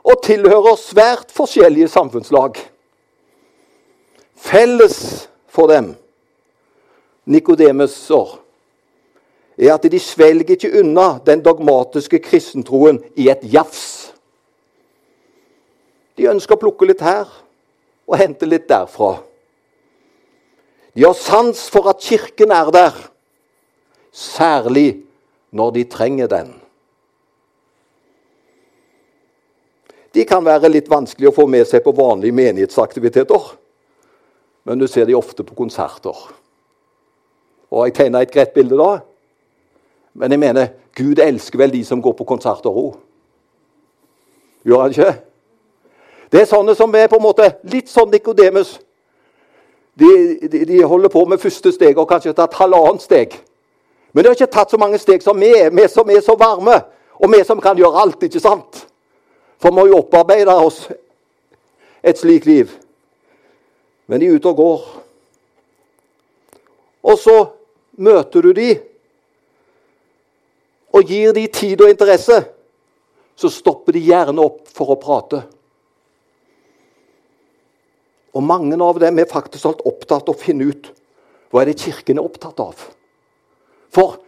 og 0.00 0.22
tilhører 0.24 0.78
svært 0.80 1.34
forskjellige 1.34 1.90
samfunnslag. 1.92 2.56
Felles 4.40 5.28
for 5.50 5.68
dem, 5.68 5.92
Nikodemuser, 7.26 8.38
er 9.58 9.74
at 9.74 9.84
de 9.92 10.00
svelger 10.00 10.54
ikke 10.56 10.72
unna 10.80 11.18
den 11.26 11.44
dogmatiske 11.44 12.22
kristentroen 12.24 13.02
i 13.16 13.28
et 13.28 13.44
jafs. 13.44 14.14
De 16.18 16.28
ønsker 16.30 16.56
å 16.56 16.60
plukke 16.60 16.88
litt 16.88 17.02
her 17.04 17.28
og 18.10 18.18
hente 18.18 18.48
litt 18.48 18.68
derfra. 18.70 19.14
De 20.94 21.04
har 21.06 21.14
sans 21.14 21.68
for 21.70 21.86
at 21.90 22.02
Kirken 22.02 22.50
er 22.54 22.72
der, 22.74 22.96
særlig 24.10 25.04
når 25.54 25.70
de 25.76 25.84
trenger 25.90 26.30
den. 26.30 26.50
De 30.10 30.24
kan 30.26 30.42
være 30.42 30.72
litt 30.72 30.90
vanskelig 30.90 31.30
å 31.30 31.34
få 31.36 31.46
med 31.46 31.68
seg 31.70 31.84
på 31.84 31.94
vanlige 31.94 32.34
menighetsaktiviteter, 32.34 33.52
men 34.66 34.82
du 34.82 34.88
ser 34.90 35.06
de 35.06 35.14
ofte 35.14 35.46
på 35.46 35.54
konserter. 35.54 36.16
Og 37.70 37.86
Jeg 37.86 37.94
tegna 37.94 38.22
et 38.22 38.32
greit 38.34 38.52
bilde 38.54 38.76
da. 38.76 38.98
Men 40.14 40.34
jeg 40.34 40.42
mener, 40.42 40.72
Gud 40.96 41.22
elsker 41.22 41.58
vel 41.58 41.70
de 41.70 41.84
som 41.86 42.02
går 42.02 42.16
på 42.18 42.26
konserter 42.26 42.74
òg? 42.74 42.96
Gjør 44.66 44.82
han 44.82 44.90
ikke? 44.90 45.12
Det 46.30 46.40
er 46.40 46.46
sånne 46.46 46.76
som 46.78 46.94
er 46.94 47.08
på 47.10 47.18
en 47.18 47.24
måte 47.24 47.48
litt 47.72 47.90
sånn 47.90 48.10
Nikodemus. 48.12 48.76
De, 49.98 50.10
de, 50.46 50.64
de, 50.64 50.82
holder 50.86 51.10
på 51.12 51.24
med 51.28 51.42
første 51.42 51.72
steg 51.74 51.98
og 51.98 52.08
kanskje 52.08 52.34
tatt 52.38 52.54
halvannet 52.60 53.02
steg. 53.04 53.34
Men 54.12 54.22
de 54.22 54.30
har 54.30 54.38
ikke 54.38 54.54
tatt 54.54 54.70
så 54.72 54.78
mange 54.80 54.98
steg 55.02 55.22
som 55.22 55.38
vi, 55.38 55.50
vi 55.50 55.88
som 55.90 56.08
er 56.10 56.22
så 56.24 56.36
varme, 56.38 56.78
og 57.20 57.34
vi 57.34 57.42
som 57.44 57.60
kan 57.62 57.78
gjøre 57.78 58.04
alt. 58.04 58.22
ikke 58.22 58.42
sant? 58.42 58.84
For 59.60 59.70
vi 59.70 59.76
må 59.76 59.86
jo 59.90 59.98
opparbeide 60.00 60.54
oss 60.54 60.86
et 62.02 62.18
slikt 62.18 62.46
liv. 62.48 62.70
Men 64.06 64.22
de 64.22 64.30
er 64.30 64.38
ute 64.38 64.48
og 64.48 64.56
går. 64.56 64.86
Og 67.10 67.18
så 67.18 67.36
møter 68.00 68.46
du 68.46 68.52
de 68.56 68.70
og 70.90 71.06
gir 71.06 71.30
de 71.32 71.46
tid 71.46 71.80
og 71.80 71.90
interesse, 71.90 72.40
så 73.38 73.48
stopper 73.52 73.94
de 73.94 74.02
gjerne 74.08 74.42
opp 74.42 74.66
for 74.74 74.90
å 74.90 74.98
prate. 75.00 75.44
Og 78.34 78.42
mange 78.46 78.76
av 78.84 78.98
dem 79.02 79.18
er 79.18 79.30
faktisk 79.30 79.66
alt 79.66 79.84
opptatt 79.86 80.28
av 80.28 80.34
å 80.34 80.40
finne 80.40 80.70
ut 80.70 80.90
hva 81.50 81.62
er 81.62 81.72
det 81.72 81.80
Kirken 81.82 82.20
er 82.20 82.26
opptatt 82.26 82.60
av. 82.62 82.84
For 83.90 84.20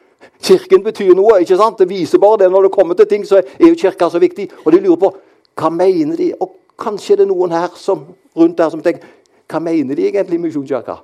Kirken 0.42 0.82
betyr 0.82 1.14
noe. 1.14 1.38
ikke 1.40 1.58
sant? 1.58 1.78
Det 1.78 1.88
viser 1.90 2.18
bare 2.18 2.42
det 2.42 2.50
når 2.50 2.66
det 2.66 2.74
kommer 2.74 2.98
til 2.98 3.06
ting, 3.06 3.26
så 3.26 3.38
er 3.38 3.68
jo 3.68 3.78
Kirka 3.78 4.10
så 4.10 4.18
viktig. 4.18 4.48
Og 4.64 4.72
de 4.74 4.80
lurer 4.82 4.98
på 4.98 5.12
hva 5.58 5.70
mener 5.70 6.16
de 6.16 6.32
Og 6.40 6.56
kanskje 6.78 7.14
er 7.14 7.22
det 7.22 7.28
noen 7.30 7.52
her 7.54 7.70
som, 7.76 8.06
rundt 8.34 8.58
der 8.58 8.70
som 8.70 8.82
tenker 8.82 9.06
hva 9.52 9.60
mener 9.60 9.94
de 9.94 10.06
egentlig 10.08 10.40
Misjonskirka? 10.40 10.96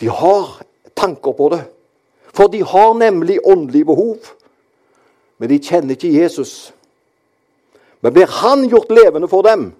De 0.00 0.08
har 0.10 0.58
tanker 0.98 1.32
på 1.32 1.48
det. 1.54 1.62
For 2.34 2.50
de 2.50 2.62
har 2.62 2.94
nemlig 2.98 3.38
åndelige 3.46 3.86
behov. 3.86 4.32
Men 5.38 5.48
de 5.48 5.60
kjenner 5.62 5.94
ikke 5.94 6.10
Jesus. 6.12 6.72
Men 8.02 8.14
blir 8.14 8.30
han 8.42 8.66
gjort 8.68 8.90
levende 8.90 9.30
for 9.30 9.46
dem, 9.46 9.70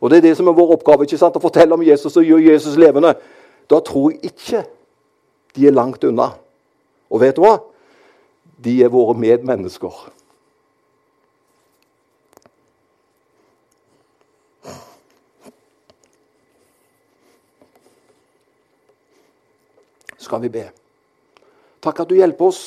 og 0.00 0.10
det 0.10 0.18
er 0.18 0.28
det 0.28 0.36
som 0.38 0.48
er 0.48 0.56
vår 0.56 0.76
oppgave, 0.76 1.06
ikke 1.06 1.18
sant? 1.18 1.36
å 1.36 1.42
fortelle 1.42 1.74
om 1.74 1.82
Jesus 1.82 2.16
og 2.16 2.26
gjøre 2.26 2.52
Jesus 2.52 2.78
levende, 2.78 3.16
da 3.68 3.80
tror 3.84 4.12
jeg 4.12 4.30
ikke 4.30 4.62
de 5.56 5.66
er 5.66 5.74
langt 5.74 6.04
unna. 6.06 6.30
Og 7.10 7.22
vet 7.22 7.36
du 7.36 7.42
hva? 7.42 7.58
De 8.62 8.78
er 8.84 8.92
våre 8.92 9.16
medmennesker. 9.18 10.06
Skal 20.18 20.42
vi 20.44 20.50
be? 20.52 20.66
Takk 21.80 22.02
at 22.02 22.10
du 22.10 22.18
hjelper 22.18 22.50
oss. 22.50 22.62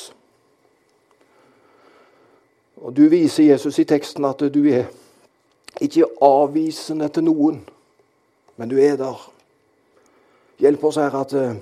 Og 2.82 2.96
Du 2.96 3.04
viser 3.08 3.46
Jesus 3.46 3.78
i 3.78 3.86
teksten 3.86 4.24
at 4.26 4.40
du 4.52 4.64
er 4.66 4.88
ikke 5.82 6.08
avvisende 6.22 7.08
til 7.12 7.26
noen, 7.26 7.60
men 8.56 8.70
du 8.70 8.78
er 8.80 8.96
der. 9.00 9.20
Hjelp 10.62 10.84
oss, 10.86 10.98
Herre, 11.00 11.22
at 11.24 11.34
uh, 11.34 11.56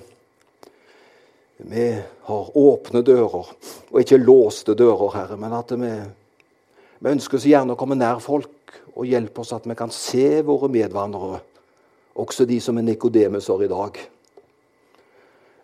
vi 1.71 1.85
har 2.27 2.57
åpne 2.57 3.01
dører, 3.05 3.51
og 3.91 3.99
ikke 4.01 4.21
låste 4.21 4.75
dører, 4.77 5.13
Herre, 5.15 5.37
men 5.41 5.53
at 5.57 5.73
vi, 5.77 5.91
vi 7.01 7.13
ønsker 7.15 7.41
så 7.41 7.51
gjerne 7.51 7.75
å 7.75 7.79
komme 7.79 7.97
nær 7.97 8.21
folk 8.23 8.77
og 8.95 9.07
hjelpe 9.07 9.43
oss 9.43 9.53
at 9.55 9.67
vi 9.69 9.77
kan 9.77 9.93
se 9.93 10.41
våre 10.45 10.69
medvandrere, 10.71 11.41
også 12.19 12.45
de 12.45 12.59
som 12.61 12.77
er 12.77 12.85
nikodemuser 12.89 13.63
i 13.65 13.69
dag. 13.71 14.01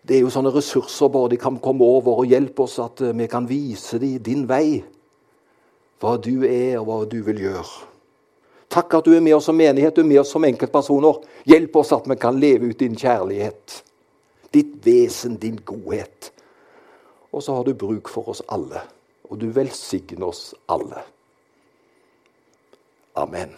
Det 0.08 0.16
er 0.16 0.22
jo 0.24 0.30
sånne 0.32 0.54
ressurser 0.54 1.10
bare 1.12 1.34
de 1.34 1.40
kan 1.40 1.58
komme 1.60 1.84
over 1.84 2.22
og 2.22 2.30
hjelpe 2.30 2.64
oss 2.64 2.78
at 2.80 3.02
eh, 3.04 3.12
vi 3.12 3.26
kan 3.28 3.44
vise 3.48 3.98
dem 4.00 4.16
din 4.24 4.46
vei. 4.48 4.80
Hva 6.00 6.14
du 6.22 6.46
er, 6.46 6.78
og 6.78 6.86
hva 6.86 6.98
du 7.10 7.18
vil 7.26 7.42
gjøre. 7.42 7.97
Takk 8.68 8.98
at 8.98 9.06
du 9.08 9.14
er 9.16 9.24
med 9.24 9.36
oss 9.36 9.48
som 9.48 9.56
menighet, 9.56 9.96
du 9.96 10.02
er 10.02 10.10
med 10.10 10.20
oss 10.20 10.32
som 10.34 10.44
enkeltpersoner. 10.44 11.22
Hjelp 11.48 11.76
oss 11.80 11.92
at 11.96 12.08
vi 12.08 12.16
kan 12.20 12.40
leve 12.40 12.68
ut 12.68 12.80
din 12.80 12.96
kjærlighet, 12.98 13.78
ditt 14.52 14.74
vesen, 14.84 15.38
din 15.40 15.56
godhet. 15.64 16.32
Og 17.32 17.44
så 17.44 17.56
har 17.56 17.64
du 17.64 17.72
bruk 17.76 18.12
for 18.12 18.28
oss 18.34 18.42
alle, 18.48 18.84
og 19.28 19.40
du 19.40 19.48
velsigner 19.56 20.28
oss 20.28 20.52
alle. 20.68 21.04
Amen. 23.18 23.56